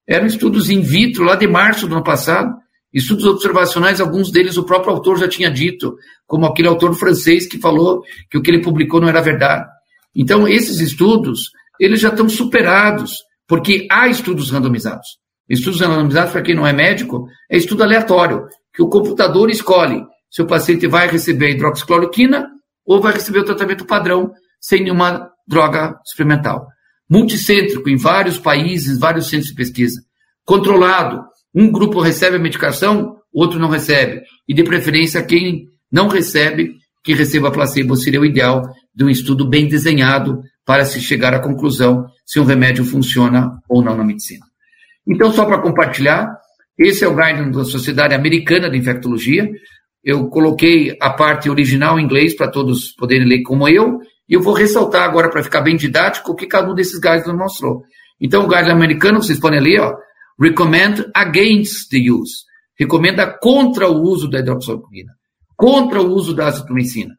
Eram 0.07 0.25
estudos 0.25 0.71
in 0.71 0.81
vitro 0.81 1.23
lá 1.23 1.35
de 1.35 1.47
março 1.47 1.87
do 1.87 1.93
ano 1.93 2.03
passado, 2.03 2.55
estudos 2.93 3.25
observacionais, 3.25 4.01
alguns 4.01 4.31
deles 4.31 4.57
o 4.57 4.63
próprio 4.63 4.93
autor 4.93 5.17
já 5.17 5.27
tinha 5.27 5.49
dito, 5.49 5.95
como 6.25 6.45
aquele 6.45 6.67
autor 6.67 6.93
francês 6.95 7.47
que 7.47 7.59
falou 7.59 8.01
que 8.29 8.37
o 8.37 8.41
que 8.41 8.49
ele 8.49 8.61
publicou 8.61 8.99
não 8.99 9.09
era 9.09 9.21
verdade. 9.21 9.67
Então, 10.15 10.47
esses 10.47 10.79
estudos, 10.79 11.51
eles 11.79 11.99
já 11.99 12.09
estão 12.09 12.27
superados, 12.27 13.23
porque 13.47 13.87
há 13.91 14.07
estudos 14.07 14.49
randomizados. 14.49 15.19
Estudos 15.47 15.79
randomizados, 15.79 16.31
para 16.31 16.41
quem 16.41 16.55
não 16.55 16.65
é 16.65 16.73
médico, 16.73 17.27
é 17.49 17.57
estudo 17.57 17.83
aleatório, 17.83 18.45
que 18.73 18.81
o 18.81 18.89
computador 18.89 19.49
escolhe 19.49 20.03
se 20.29 20.41
o 20.41 20.47
paciente 20.47 20.87
vai 20.87 21.07
receber 21.07 21.51
hidroxicloroquina 21.51 22.47
ou 22.85 23.01
vai 23.01 23.13
receber 23.13 23.39
o 23.39 23.45
tratamento 23.45 23.85
padrão 23.85 24.31
sem 24.59 24.83
nenhuma 24.83 25.29
droga 25.47 25.95
experimental 26.05 26.67
multicêntrico 27.09 27.89
em 27.89 27.97
vários 27.97 28.37
países, 28.37 28.99
vários 28.99 29.27
centros 29.27 29.49
de 29.49 29.55
pesquisa, 29.55 29.99
controlado. 30.45 31.23
Um 31.53 31.71
grupo 31.71 32.01
recebe 32.01 32.35
a 32.35 32.39
medicação, 32.39 33.15
outro 33.33 33.59
não 33.59 33.69
recebe. 33.69 34.21
E 34.47 34.53
de 34.53 34.63
preferência, 34.63 35.23
quem 35.23 35.67
não 35.91 36.07
recebe, 36.07 36.75
que 37.03 37.13
receba 37.13 37.51
placebo 37.51 37.95
seria 37.95 38.21
o 38.21 38.25
ideal 38.25 38.63
de 38.93 39.03
um 39.03 39.09
estudo 39.09 39.47
bem 39.47 39.67
desenhado 39.67 40.41
para 40.65 40.85
se 40.85 40.99
chegar 41.01 41.33
à 41.33 41.39
conclusão 41.39 42.05
se 42.25 42.39
um 42.39 42.43
remédio 42.43 42.85
funciona 42.85 43.51
ou 43.67 43.81
não 43.81 43.97
na 43.97 44.03
medicina. 44.03 44.45
Então, 45.07 45.31
só 45.31 45.45
para 45.45 45.61
compartilhar, 45.61 46.27
esse 46.77 47.03
é 47.03 47.07
o 47.07 47.15
guideline 47.15 47.51
da 47.51 47.63
Sociedade 47.63 48.13
Americana 48.13 48.69
de 48.69 48.77
Infectologia. 48.77 49.49
Eu 50.03 50.27
coloquei 50.27 50.95
a 51.01 51.09
parte 51.09 51.49
original 51.49 51.99
em 51.99 52.03
inglês 52.03 52.35
para 52.35 52.51
todos 52.51 52.93
poderem 52.95 53.27
ler 53.27 53.41
como 53.41 53.67
eu, 53.67 53.99
e 54.29 54.33
eu 54.35 54.41
vou 54.41 54.53
ressaltar 54.53 55.03
agora, 55.03 55.29
para 55.29 55.43
ficar 55.43 55.61
bem 55.61 55.75
didático, 55.75 56.31
o 56.31 56.35
que 56.35 56.45
cada 56.45 56.71
um 56.71 56.75
desses 56.75 56.99
guidelines 56.99 57.35
mostrou. 57.35 57.81
Então, 58.21 58.43
o 58.43 58.47
guideline 58.47 58.71
americano, 58.71 59.23
vocês 59.23 59.39
podem 59.39 59.59
ler, 59.59 59.79
ó, 59.81 59.95
recommend 60.39 61.09
against 61.13 61.89
the 61.89 62.09
use. 62.09 62.45
Recomenda 62.77 63.37
contra 63.41 63.89
o 63.89 64.01
uso 64.01 64.29
da 64.29 64.39
hidroxicloroquina, 64.39 65.13
contra 65.55 66.01
o 66.01 66.13
uso 66.13 66.33
da 66.33 66.47
azitromicina. 66.47 67.13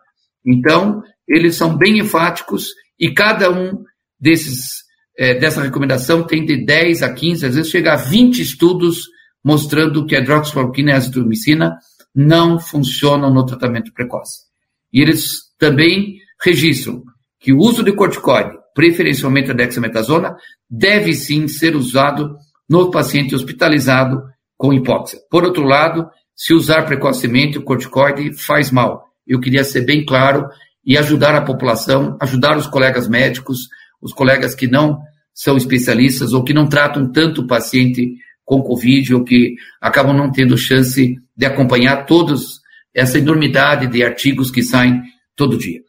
Então, 0.45 1.03
eles 1.29 1.55
são 1.55 1.77
bem 1.77 1.99
enfáticos 1.99 2.69
e 2.99 3.13
cada 3.13 3.51
um 3.51 3.85
desses 4.19 4.81
é, 5.19 5.35
dessa 5.35 5.63
recomendação 5.63 6.27
tem 6.27 6.47
de 6.47 6.65
10 6.65 7.03
a 7.03 7.13
15, 7.13 7.47
às 7.47 7.55
vezes 7.55 7.71
chega 7.71 7.93
a 7.93 7.97
20 7.97 8.41
estudos 8.41 9.07
mostrando 9.45 10.07
que 10.07 10.17
a 10.17 10.21
hidroxicloroquina 10.21 10.91
e 10.91 10.95
a 10.95 10.97
azitromicina 10.97 11.77
não 12.15 12.59
funcionam 12.59 13.33
no 13.33 13.45
tratamento 13.45 13.93
precoce. 13.93 14.45
E 14.93 15.01
eles 15.01 15.41
também 15.59 16.17
registram 16.43 17.03
que 17.39 17.53
o 17.53 17.59
uso 17.59 17.83
de 17.83 17.93
corticoide, 17.93 18.57
preferencialmente 18.75 19.51
a 19.51 19.55
dexametasona, 19.55 20.35
deve 20.69 21.13
sim 21.13 21.47
ser 21.49 21.77
usado 21.77 22.35
no 22.71 22.89
paciente 22.89 23.35
hospitalizado 23.35 24.23
com 24.57 24.73
hipóxia. 24.73 25.19
Por 25.29 25.43
outro 25.43 25.65
lado, 25.65 26.09
se 26.37 26.55
usar 26.55 26.85
precocemente 26.85 27.59
o 27.59 27.63
corticoide 27.65 28.33
faz 28.33 28.71
mal. 28.71 29.05
Eu 29.27 29.41
queria 29.41 29.65
ser 29.65 29.81
bem 29.81 30.05
claro 30.05 30.47
e 30.87 30.97
ajudar 30.97 31.35
a 31.35 31.43
população, 31.43 32.17
ajudar 32.21 32.57
os 32.57 32.69
colegas 32.69 33.09
médicos, 33.09 33.69
os 34.01 34.13
colegas 34.13 34.55
que 34.55 34.69
não 34.69 35.01
são 35.35 35.57
especialistas 35.57 36.33
ou 36.33 36.45
que 36.45 36.55
não 36.55 36.69
tratam 36.69 37.11
tanto 37.11 37.41
o 37.41 37.47
paciente 37.47 38.15
com 38.45 38.63
Covid 38.63 39.15
ou 39.15 39.25
que 39.25 39.57
acabam 39.81 40.17
não 40.17 40.31
tendo 40.31 40.57
chance 40.57 41.17
de 41.37 41.47
acompanhar 41.47 42.07
todos 42.07 42.61
essa 42.95 43.19
enormidade 43.19 43.89
de 43.89 44.05
artigos 44.05 44.51
que 44.51 44.63
saem 44.63 45.03
todo 45.35 45.59
dia. 45.59 45.81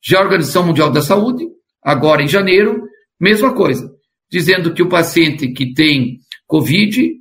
Já 0.00 0.18
a 0.18 0.22
Organização 0.22 0.64
Mundial 0.64 0.90
da 0.90 1.02
Saúde, 1.02 1.44
agora 1.82 2.22
em 2.22 2.28
janeiro, 2.28 2.84
mesma 3.20 3.52
coisa, 3.52 3.90
dizendo 4.30 4.72
que 4.72 4.82
o 4.82 4.88
paciente 4.88 5.48
que 5.48 5.72
tem 5.72 6.20
Covid, 6.48 7.12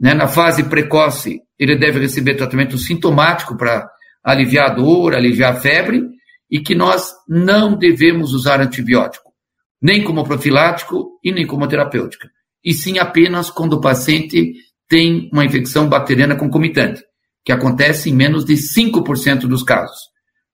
né, 0.00 0.14
na 0.14 0.28
fase 0.28 0.62
precoce, 0.62 1.40
ele 1.58 1.76
deve 1.76 1.98
receber 1.98 2.36
tratamento 2.36 2.78
sintomático 2.78 3.56
para 3.56 3.86
aliviar 4.24 4.70
a 4.70 4.74
dor, 4.74 5.14
aliviar 5.14 5.54
a 5.54 5.60
febre, 5.60 6.02
e 6.48 6.60
que 6.60 6.74
nós 6.74 7.12
não 7.28 7.76
devemos 7.76 8.32
usar 8.32 8.60
antibiótico, 8.60 9.32
nem 9.82 10.04
como 10.04 10.24
profilático 10.24 11.18
e 11.22 11.32
nem 11.32 11.44
como 11.44 11.66
terapêutica, 11.66 12.30
e 12.64 12.72
sim 12.72 12.98
apenas 12.98 13.50
quando 13.50 13.74
o 13.74 13.80
paciente 13.80 14.54
tem 14.88 15.28
uma 15.32 15.44
infecção 15.44 15.88
bacteriana 15.88 16.36
concomitante, 16.36 17.02
que 17.44 17.50
acontece 17.50 18.10
em 18.10 18.14
menos 18.14 18.44
de 18.44 18.54
5% 18.54 19.48
dos 19.48 19.64
casos. 19.64 19.98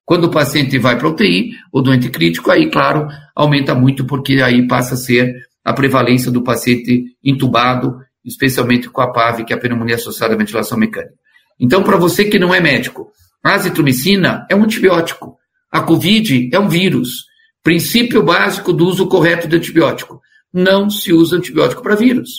Quando 0.05 0.25
o 0.25 0.31
paciente 0.31 0.77
vai 0.79 0.97
para 0.97 1.07
UTI, 1.07 1.51
o 1.71 1.81
doente 1.81 2.09
crítico, 2.09 2.49
aí, 2.49 2.69
claro, 2.69 3.07
aumenta 3.35 3.75
muito, 3.75 4.05
porque 4.05 4.41
aí 4.41 4.67
passa 4.67 4.95
a 4.95 4.97
ser 4.97 5.33
a 5.63 5.73
prevalência 5.73 6.31
do 6.31 6.43
paciente 6.43 7.05
entubado, 7.23 7.95
especialmente 8.25 8.89
com 8.89 9.01
a 9.01 9.11
PAV, 9.11 9.43
que 9.45 9.53
é 9.53 9.55
a 9.55 9.59
pneumonia 9.59 9.95
associada 9.95 10.33
à 10.33 10.37
ventilação 10.37 10.77
mecânica. 10.77 11.13
Então, 11.59 11.83
para 11.83 11.97
você 11.97 12.25
que 12.25 12.39
não 12.39 12.53
é 12.53 12.59
médico, 12.59 13.11
a 13.43 13.55
azitromicina 13.55 14.45
é 14.49 14.55
um 14.55 14.63
antibiótico. 14.63 15.37
A 15.71 15.81
Covid 15.81 16.49
é 16.53 16.59
um 16.59 16.69
vírus. 16.69 17.25
Princípio 17.61 18.23
básico 18.23 18.73
do 18.73 18.85
uso 18.85 19.07
correto 19.07 19.47
de 19.47 19.55
antibiótico. 19.55 20.21
Não 20.53 20.89
se 20.89 21.11
usa 21.13 21.37
antibiótico 21.37 21.81
para 21.81 21.95
vírus. 21.95 22.29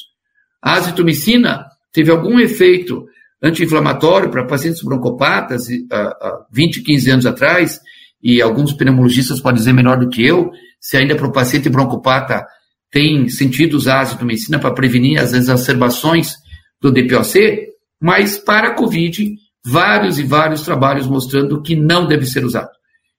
A 0.63 0.75
azitromicina 0.75 1.67
teve 1.93 2.11
algum 2.11 2.39
efeito 2.41 3.07
anti-inflamatório 3.43 4.31
para 4.31 4.47
pacientes 4.47 4.83
broncopatas 4.83 5.69
há 5.93 6.47
20, 6.51 6.83
15 6.83 7.11
anos 7.11 7.27
atrás, 7.27 7.81
e 8.23 8.41
alguns 8.41 8.73
pneumologistas 8.73 9.41
podem 9.41 9.59
dizer 9.59 9.75
melhor 9.75 9.99
do 9.99 10.09
que 10.09 10.27
eu, 10.27 10.51
se 10.81 10.97
ainda 10.97 11.15
para 11.15 11.27
o 11.27 11.33
paciente 11.33 11.69
broncopata 11.69 12.47
tem 12.95 13.29
sentido 13.29 13.75
usar 13.75 14.03
azitromicina 14.03 14.61
para 14.61 14.73
prevenir 14.73 15.21
as 15.21 15.33
exacerbações 15.33 16.35
do 16.81 16.93
DPOC, 16.93 17.67
mas 18.01 18.39
para 18.39 18.69
a 18.69 18.75
Covid, 18.75 19.35
vários 19.67 20.17
e 20.21 20.23
vários 20.23 20.63
trabalhos 20.63 21.09
mostrando 21.09 21.61
que 21.61 21.75
não 21.75 22.07
deve 22.07 22.25
ser 22.25 22.45
usado. 22.45 22.71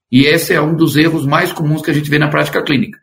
E 0.09 0.27
esse 0.27 0.53
é 0.53 0.61
um 0.61 0.73
dos 0.73 0.95
erros 0.95 1.25
mais 1.25 1.51
comuns 1.51 1.81
que 1.81 1.91
a 1.91 1.93
gente 1.93 2.09
vê 2.09 2.17
na 2.17 2.29
prática 2.29 2.63
clínica. 2.63 2.97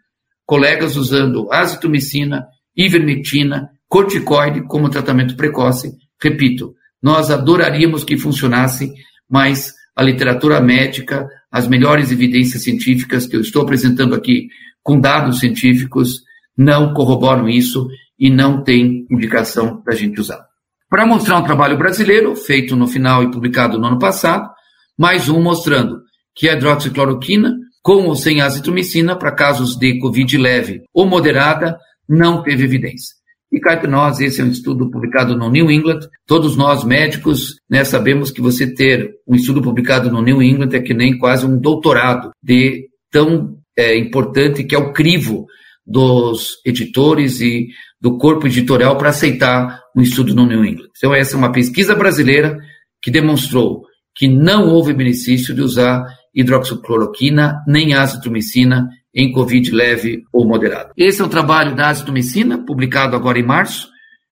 Colegas 0.46 0.96
usando 0.96 1.52
azitromicina, 1.52 2.46
ivermectina, 2.74 3.68
corticoide 3.86 4.62
como 4.62 4.88
tratamento 4.88 5.36
precoce. 5.36 5.92
Repito, 6.22 6.72
nós 7.02 7.30
adoraríamos 7.30 8.02
que 8.02 8.16
funcionasse, 8.16 8.90
mas 9.28 9.74
a 9.94 10.02
literatura 10.02 10.58
médica, 10.58 11.28
as 11.50 11.68
melhores 11.68 12.10
evidências 12.10 12.62
científicas 12.62 13.26
que 13.26 13.36
eu 13.36 13.42
estou 13.42 13.60
apresentando 13.60 14.14
aqui 14.14 14.48
com 14.82 14.98
dados 14.98 15.38
científicos 15.38 16.22
não 16.56 16.92
corroboram 16.92 17.48
isso 17.48 17.88
e 18.18 18.30
não 18.30 18.62
tem 18.62 19.06
indicação 19.10 19.82
da 19.84 19.94
gente 19.94 20.20
usar. 20.20 20.44
Para 20.88 21.06
mostrar 21.06 21.38
um 21.38 21.44
trabalho 21.44 21.78
brasileiro, 21.78 22.36
feito 22.36 22.76
no 22.76 22.86
final 22.86 23.22
e 23.22 23.30
publicado 23.30 23.78
no 23.78 23.86
ano 23.86 23.98
passado, 23.98 24.50
mais 24.98 25.28
um 25.28 25.42
mostrando 25.42 26.02
que 26.34 26.48
a 26.48 26.54
hidroxicloroquina, 26.54 27.54
com 27.82 28.06
ou 28.06 28.14
sem 28.14 28.40
azitromicina, 28.40 29.16
para 29.16 29.34
casos 29.34 29.76
de 29.76 29.98
Covid 29.98 30.36
leve 30.36 30.82
ou 30.92 31.06
moderada, 31.06 31.78
não 32.08 32.42
teve 32.42 32.64
evidência. 32.64 33.14
E 33.50 33.60
cá 33.60 33.80
nós, 33.86 34.18
esse 34.20 34.40
é 34.40 34.44
um 34.44 34.48
estudo 34.48 34.90
publicado 34.90 35.36
no 35.36 35.50
New 35.50 35.70
England. 35.70 36.00
Todos 36.26 36.56
nós, 36.56 36.84
médicos, 36.84 37.56
né, 37.68 37.84
sabemos 37.84 38.30
que 38.30 38.40
você 38.40 38.72
ter 38.72 39.10
um 39.28 39.34
estudo 39.34 39.60
publicado 39.60 40.10
no 40.10 40.22
New 40.22 40.42
England 40.42 40.70
é 40.72 40.80
que 40.80 40.94
nem 40.94 41.18
quase 41.18 41.44
um 41.44 41.58
doutorado 41.58 42.30
de 42.42 42.88
tão 43.10 43.58
é, 43.76 43.96
importante 43.98 44.64
que 44.64 44.74
é 44.74 44.78
o 44.78 44.92
crivo 44.92 45.46
dos 45.86 46.60
editores 46.64 47.40
e 47.40 47.68
do 48.00 48.16
corpo 48.16 48.46
editorial 48.46 48.96
para 48.96 49.10
aceitar 49.10 49.80
um 49.96 50.02
estudo 50.02 50.34
no 50.34 50.46
New 50.46 50.64
England. 50.64 50.88
Então, 50.96 51.14
essa 51.14 51.34
é 51.34 51.38
uma 51.38 51.52
pesquisa 51.52 51.94
brasileira 51.94 52.58
que 53.02 53.10
demonstrou 53.10 53.82
que 54.14 54.28
não 54.28 54.68
houve 54.68 54.92
benefício 54.92 55.54
de 55.54 55.62
usar 55.62 56.04
hidroxicloroquina 56.34 57.62
nem 57.66 57.94
azitromicina 57.94 58.88
em 59.14 59.30
Covid 59.32 59.70
leve 59.70 60.22
ou 60.32 60.46
moderado. 60.46 60.92
Esse 60.96 61.20
é 61.20 61.24
o 61.24 61.28
trabalho 61.28 61.76
da 61.76 61.88
azitromicina, 61.88 62.64
publicado 62.64 63.14
agora 63.14 63.38
em 63.38 63.46
março, 63.46 63.88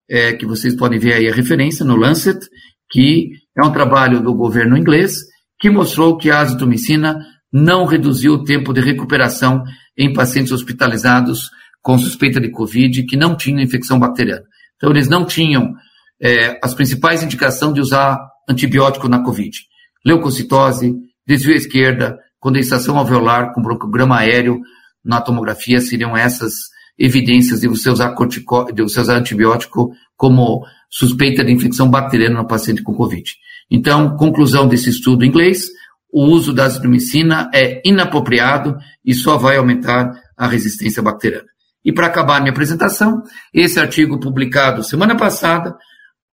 é, 0.09 0.33
que 0.33 0.47
vocês 0.47 0.75
podem 0.75 0.99
ver 0.99 1.15
aí 1.15 1.29
a 1.29 1.35
referência 1.35 1.85
no 1.85 1.97
Lancet, 1.97 2.39
que 2.91 3.31
é 3.57 3.65
um 3.65 3.73
trabalho 3.73 4.23
do 4.23 4.35
governo 4.35 4.77
inglês, 4.77 5.17
que 5.59 5.69
mostrou 5.69 6.17
que 6.17 6.31
a 6.31 6.41
azitromicina 6.41 7.19
não 7.53 7.85
reduziu 7.85 8.35
o 8.35 8.45
tempo 8.45 8.73
de 8.73 8.81
recuperação 8.81 9.65
em 9.97 10.13
pacientes 10.13 10.53
hospitalizados 10.53 11.51
com 11.83 11.99
suspeita 11.99 12.41
de 12.41 12.51
Covid 12.51 13.05
que 13.05 13.17
não 13.17 13.37
tinham 13.37 13.61
infecção 13.61 13.99
bacteriana. 13.99 14.43
Então, 14.77 14.91
eles 14.91 15.09
não 15.09 15.25
tinham 15.25 15.75
é, 16.21 16.59
as 16.63 16.75
principais 16.75 17.23
indicações 17.23 17.75
de 17.75 17.81
usar 17.81 18.19
antibiótico 18.49 19.09
na 19.09 19.23
Covid. 19.23 19.57
Leucocitose, 20.05 20.95
desvio 21.27 21.55
à 21.55 21.57
esquerda, 21.57 22.19
condensação 22.39 22.97
alveolar 22.97 23.53
com 23.53 23.63
broncograma 23.63 24.19
aéreo 24.19 24.61
na 25.05 25.21
tomografia 25.21 25.81
seriam 25.81 26.17
essas 26.17 26.53
evidências 26.99 27.61
de 27.61 27.69
você 27.69 27.89
usar 27.89 28.15
cortico, 28.15 28.71
de 28.73 28.83
você 28.83 29.01
usar 29.01 29.17
antibiótico 29.17 29.91
como 30.17 30.65
suspeita 30.91 31.43
de 31.43 31.53
infecção 31.53 31.89
bacteriana 31.89 32.43
no 32.43 32.47
paciente 32.47 32.83
com 32.83 32.95
Covid. 32.95 33.25
Então, 33.71 34.17
conclusão 34.17 34.69
desse 34.69 34.91
estudo 34.91 35.25
inglês, 35.25 35.69
o 36.13 36.25
uso 36.25 36.53
da 36.53 36.65
azitromicina 36.65 37.51
é 37.55 37.81
inapropriado 37.85 38.77
e 39.05 39.15
só 39.15 39.37
vai 39.37 39.57
aumentar 39.57 40.13
a 40.37 40.47
resistência 40.47 41.03
bacteriana. 41.03 41.47
E 41.85 41.93
para 41.93 42.07
acabar 42.07 42.41
minha 42.41 42.53
apresentação, 42.53 43.23
esse 43.55 43.79
artigo 43.79 44.21
publicado 44.21 44.83
semana 44.83 45.17
passada, 45.17 45.77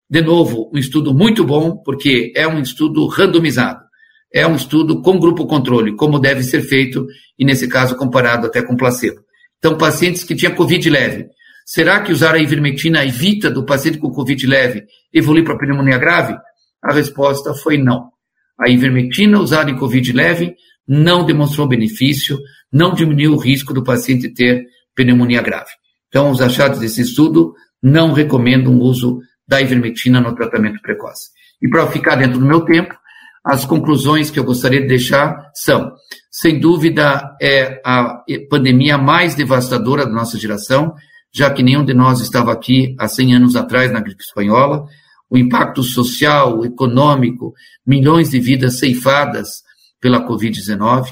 de 0.09 0.21
novo, 0.21 0.69
um 0.73 0.77
estudo 0.77 1.13
muito 1.13 1.43
bom, 1.43 1.77
porque 1.83 2.31
é 2.35 2.47
um 2.47 2.59
estudo 2.59 3.05
randomizado 3.07 3.87
é 4.33 4.45
um 4.45 4.55
estudo 4.55 5.01
com 5.01 5.19
grupo 5.19 5.47
controle, 5.47 5.95
como 5.95 6.19
deve 6.19 6.43
ser 6.43 6.61
feito, 6.61 7.05
e 7.37 7.45
nesse 7.45 7.67
caso 7.67 7.95
comparado 7.95 8.47
até 8.47 8.61
com 8.61 8.75
placebo. 8.75 9.21
Então, 9.57 9.77
pacientes 9.77 10.23
que 10.23 10.35
tinham 10.35 10.53
Covid 10.53 10.89
leve, 10.89 11.27
será 11.65 12.01
que 12.01 12.11
usar 12.11 12.35
a 12.35 12.39
ivermectina 12.39 13.05
evita 13.05 13.49
do 13.49 13.65
paciente 13.65 13.97
com 13.97 14.11
Covid 14.11 14.45
leve 14.45 14.85
evoluir 15.13 15.43
para 15.43 15.57
pneumonia 15.57 15.97
grave? 15.97 16.37
A 16.83 16.93
resposta 16.93 17.53
foi 17.53 17.77
não. 17.77 18.11
A 18.59 18.69
ivermectina 18.69 19.39
usada 19.39 19.69
em 19.69 19.77
Covid 19.77 20.11
leve 20.13 20.55
não 20.87 21.25
demonstrou 21.25 21.67
benefício, 21.67 22.39
não 22.71 22.93
diminuiu 22.93 23.33
o 23.33 23.37
risco 23.37 23.73
do 23.73 23.83
paciente 23.83 24.33
ter 24.33 24.65
pneumonia 24.95 25.41
grave. 25.41 25.69
Então, 26.07 26.31
os 26.31 26.41
achados 26.41 26.79
desse 26.79 27.01
estudo 27.01 27.53
não 27.81 28.13
recomendam 28.13 28.75
o 28.75 28.81
uso 28.81 29.19
da 29.47 29.61
ivermectina 29.61 30.19
no 30.19 30.33
tratamento 30.33 30.81
precoce. 30.81 31.29
E 31.61 31.69
para 31.69 31.87
ficar 31.87 32.15
dentro 32.15 32.39
do 32.39 32.45
meu 32.45 32.61
tempo, 32.61 32.95
as 33.43 33.63
conclusões 33.63 34.29
que 34.29 34.39
eu 34.39 34.43
gostaria 34.43 34.81
de 34.81 34.87
deixar 34.87 35.51
são, 35.53 35.93
sem 36.29 36.59
dúvida, 36.59 37.35
é 37.41 37.81
a 37.85 38.21
pandemia 38.49 38.97
mais 38.97 39.35
devastadora 39.35 40.05
da 40.05 40.11
nossa 40.11 40.37
geração, 40.37 40.93
já 41.33 41.49
que 41.49 41.63
nenhum 41.63 41.85
de 41.85 41.93
nós 41.93 42.19
estava 42.19 42.51
aqui 42.51 42.95
há 42.99 43.07
100 43.07 43.35
anos 43.35 43.55
atrás 43.55 43.91
na 43.91 44.01
gripe 44.01 44.21
espanhola, 44.21 44.85
o 45.29 45.37
impacto 45.37 45.83
social, 45.83 46.65
econômico, 46.65 47.53
milhões 47.85 48.29
de 48.29 48.39
vidas 48.39 48.79
ceifadas 48.79 49.61
pela 49.99 50.25
Covid-19. 50.27 51.07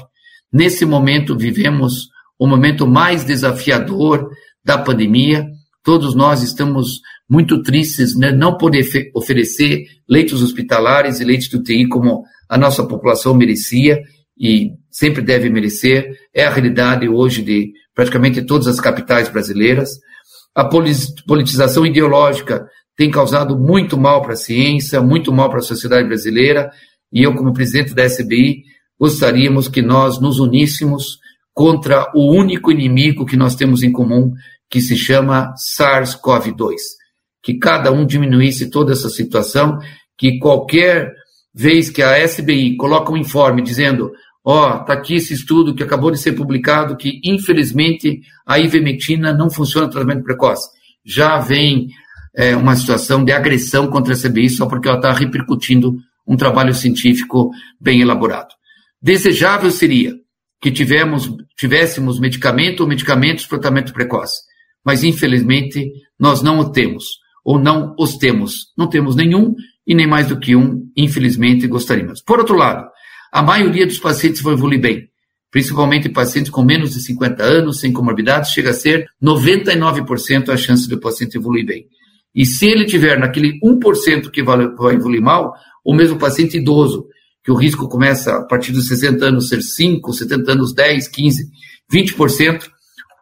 Nesse 0.52 0.84
momento, 0.84 1.36
vivemos 1.36 2.08
o 2.38 2.46
momento 2.46 2.86
mais 2.86 3.24
desafiador 3.24 4.28
da 4.64 4.78
pandemia. 4.78 5.46
Todos 5.82 6.14
nós 6.14 6.42
estamos 6.42 7.00
muito 7.28 7.62
tristes 7.62 8.16
né, 8.16 8.32
não 8.32 8.56
poder 8.56 8.84
oferecer 9.14 9.84
leitos 10.08 10.42
hospitalares 10.42 11.20
e 11.20 11.24
leitos 11.24 11.48
de 11.48 11.56
UTI 11.56 11.88
como 11.88 12.24
a 12.48 12.56
nossa 12.56 12.84
população 12.86 13.34
merecia 13.34 14.00
e 14.38 14.70
sempre 14.90 15.22
deve 15.22 15.50
merecer. 15.50 16.10
É 16.34 16.46
a 16.46 16.50
realidade 16.50 17.08
hoje 17.08 17.42
de 17.42 17.72
praticamente 17.94 18.42
todas 18.42 18.66
as 18.66 18.80
capitais 18.80 19.28
brasileiras. 19.28 19.90
A 20.54 20.64
politização 20.64 21.84
ideológica 21.84 22.66
tem 22.96 23.10
causado 23.10 23.58
muito 23.58 23.98
mal 23.98 24.22
para 24.22 24.32
a 24.32 24.36
ciência, 24.36 25.00
muito 25.02 25.32
mal 25.32 25.50
para 25.50 25.58
a 25.58 25.62
sociedade 25.62 26.08
brasileira, 26.08 26.70
e 27.12 27.22
eu, 27.22 27.34
como 27.34 27.52
presidente 27.52 27.94
da 27.94 28.04
SBI, 28.04 28.64
gostaríamos 28.98 29.68
que 29.68 29.82
nós 29.82 30.20
nos 30.20 30.38
uníssemos 30.38 31.18
contra 31.52 32.10
o 32.14 32.32
único 32.32 32.70
inimigo 32.70 33.26
que 33.26 33.36
nós 33.36 33.54
temos 33.54 33.82
em 33.82 33.92
comum, 33.92 34.32
que 34.68 34.80
se 34.80 34.96
chama 34.96 35.54
SARS-CoV-2. 35.78 36.74
Que 37.42 37.54
cada 37.54 37.92
um 37.92 38.04
diminuísse 38.04 38.70
toda 38.70 38.92
essa 38.92 39.08
situação, 39.08 39.78
que 40.18 40.38
qualquer 40.38 41.12
vez 41.54 41.88
que 41.88 42.02
a 42.02 42.18
SBI 42.18 42.76
coloca 42.76 43.12
um 43.12 43.16
informe 43.16 43.62
dizendo 43.62 44.10
ó, 44.44 44.76
oh, 44.76 44.84
tá 44.84 44.92
aqui 44.92 45.16
esse 45.16 45.34
estudo 45.34 45.74
que 45.74 45.82
acabou 45.82 46.10
de 46.10 46.18
ser 46.18 46.32
publicado 46.32 46.96
que, 46.96 47.20
infelizmente, 47.24 48.20
a 48.46 48.60
ivermectina 48.60 49.32
não 49.32 49.50
funciona 49.50 49.86
no 49.86 49.92
tratamento 49.92 50.22
precoce. 50.22 50.68
Já 51.04 51.38
vem 51.38 51.88
é, 52.36 52.54
uma 52.54 52.76
situação 52.76 53.24
de 53.24 53.32
agressão 53.32 53.88
contra 53.88 54.12
a 54.12 54.16
CBI 54.16 54.50
só 54.50 54.66
porque 54.66 54.86
ela 54.86 54.98
está 54.98 55.12
repercutindo 55.12 55.96
um 56.26 56.36
trabalho 56.36 56.74
científico 56.74 57.50
bem 57.80 58.00
elaborado. 58.00 58.54
Desejável 59.00 59.70
seria 59.70 60.14
que 60.60 60.70
tivemos, 60.70 61.32
tivéssemos 61.56 62.20
medicamento 62.20 62.80
ou 62.80 62.88
medicamentos 62.88 63.46
para 63.46 63.58
tratamento 63.58 63.92
precoce, 63.92 64.42
mas 64.84 65.02
infelizmente 65.02 65.90
nós 66.18 66.42
não 66.42 66.58
o 66.58 66.70
temos, 66.70 67.04
ou 67.44 67.58
não 67.58 67.94
os 67.98 68.16
temos. 68.16 68.72
Não 68.76 68.88
temos 68.88 69.14
nenhum 69.14 69.54
e 69.86 69.94
nem 69.94 70.06
mais 70.06 70.26
do 70.26 70.38
que 70.38 70.56
um, 70.56 70.90
infelizmente 70.96 71.66
gostaríamos. 71.66 72.20
Por 72.20 72.38
outro 72.38 72.56
lado, 72.56 72.86
a 73.32 73.42
maioria 73.42 73.86
dos 73.86 73.98
pacientes 73.98 74.42
vai 74.42 74.54
evoluir 74.54 74.80
bem, 74.80 75.08
principalmente 75.50 76.08
pacientes 76.08 76.50
com 76.50 76.62
menos 76.62 76.92
de 76.92 77.00
50 77.02 77.42
anos, 77.42 77.80
sem 77.80 77.92
comorbidades, 77.92 78.50
chega 78.50 78.70
a 78.70 78.74
ser 78.74 79.06
99% 79.22 80.48
a 80.48 80.56
chance 80.56 80.88
do 80.88 80.98
paciente 80.98 81.36
evoluir 81.36 81.64
bem. 81.64 81.86
E 82.36 82.44
se 82.44 82.66
ele 82.66 82.84
tiver 82.84 83.18
naquele 83.18 83.58
1% 83.60 84.30
que 84.30 84.42
vai, 84.42 84.62
evoluir 84.94 85.22
mal, 85.22 85.54
o 85.82 85.94
mesmo 85.94 86.18
paciente 86.18 86.58
idoso, 86.58 87.06
que 87.42 87.50
o 87.50 87.54
risco 87.54 87.88
começa 87.88 88.36
a 88.36 88.44
partir 88.44 88.72
dos 88.72 88.88
60 88.88 89.24
anos 89.24 89.48
ser 89.48 89.62
5, 89.62 90.12
70 90.12 90.52
anos 90.52 90.74
10, 90.74 91.08
15, 91.08 91.44
20%, 91.90 92.68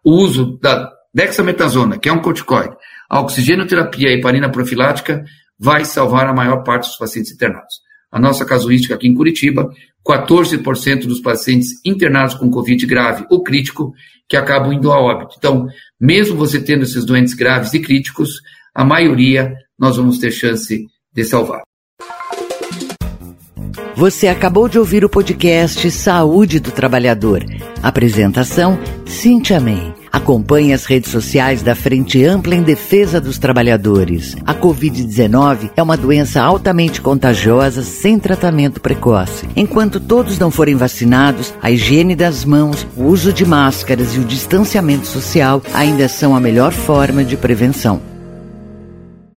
o 0.05 0.12
uso 0.12 0.59
da 0.61 0.90
dexametasona, 1.14 1.96
que 1.96 2.09
é 2.09 2.12
um 2.12 2.20
corticoide, 2.20 2.74
a 3.09 3.20
oxigenoterapia 3.20 4.09
e 4.09 4.18
heparina 4.18 4.50
profilática 4.50 5.24
vai 5.57 5.85
salvar 5.85 6.27
a 6.27 6.35
maior 6.35 6.64
parte 6.64 6.88
dos 6.88 6.96
pacientes 6.96 7.33
internados. 7.33 7.85
A 8.11 8.18
nossa 8.18 8.44
casuística 8.44 8.94
aqui 8.94 9.07
em 9.07 9.14
Curitiba, 9.14 9.70
14% 10.07 11.07
dos 11.07 11.20
pacientes 11.20 11.70
internados 11.85 12.35
com 12.35 12.50
Covid 12.50 12.87
grave 12.87 13.24
ou 13.31 13.42
crítico 13.42 13.92
que 14.29 14.37
acabam 14.37 14.72
indo 14.72 14.90
a 14.90 15.00
óbito. 15.00 15.37
Então, 15.38 15.66
mesmo 16.00 16.37
você 16.37 16.61
tendo 16.61 16.83
esses 16.83 17.05
doentes 17.05 17.35
graves 17.35 17.74
e 17.74 17.81
críticos, 17.81 18.40
a 18.75 18.85
maioria 18.85 19.55
nós 19.79 19.97
vamos 19.97 20.19
ter 20.19 20.33
chance 20.33 20.87
de 21.13 21.25
salvar. 21.25 21.63
Você 23.97 24.27
acabou 24.27 24.69
de 24.69 24.77
ouvir 24.77 25.05
o 25.05 25.09
podcast 25.09 25.89
Saúde 25.93 26.59
do 26.59 26.73
Trabalhador. 26.73 27.45
Apresentação: 27.81 28.77
Cintia 29.07 29.61
May. 29.61 29.95
Acompanhe 30.11 30.73
as 30.73 30.85
redes 30.85 31.11
sociais 31.11 31.63
da 31.63 31.75
Frente 31.75 32.25
Ampla 32.25 32.55
em 32.55 32.63
Defesa 32.63 33.21
dos 33.21 33.37
Trabalhadores. 33.37 34.37
A 34.47 34.55
Covid-19 34.55 35.73
é 35.77 35.83
uma 35.83 35.97
doença 35.97 36.41
altamente 36.41 37.01
contagiosa 37.01 37.83
sem 37.83 38.19
tratamento 38.19 38.81
precoce. 38.81 39.49
Enquanto 39.57 39.99
todos 39.99 40.39
não 40.39 40.53
forem 40.53 40.77
vacinados, 40.77 41.53
a 41.61 41.71
higiene 41.71 42.15
das 42.15 42.45
mãos, 42.45 42.87
o 42.97 43.05
uso 43.05 43.33
de 43.33 43.45
máscaras 43.45 44.15
e 44.15 44.21
o 44.21 44.25
distanciamento 44.25 45.07
social 45.07 45.61
ainda 45.73 46.09
são 46.09 46.35
a 46.35 46.41
melhor 46.41 46.73
forma 46.73 47.25
de 47.25 47.37
prevenção. 47.37 48.13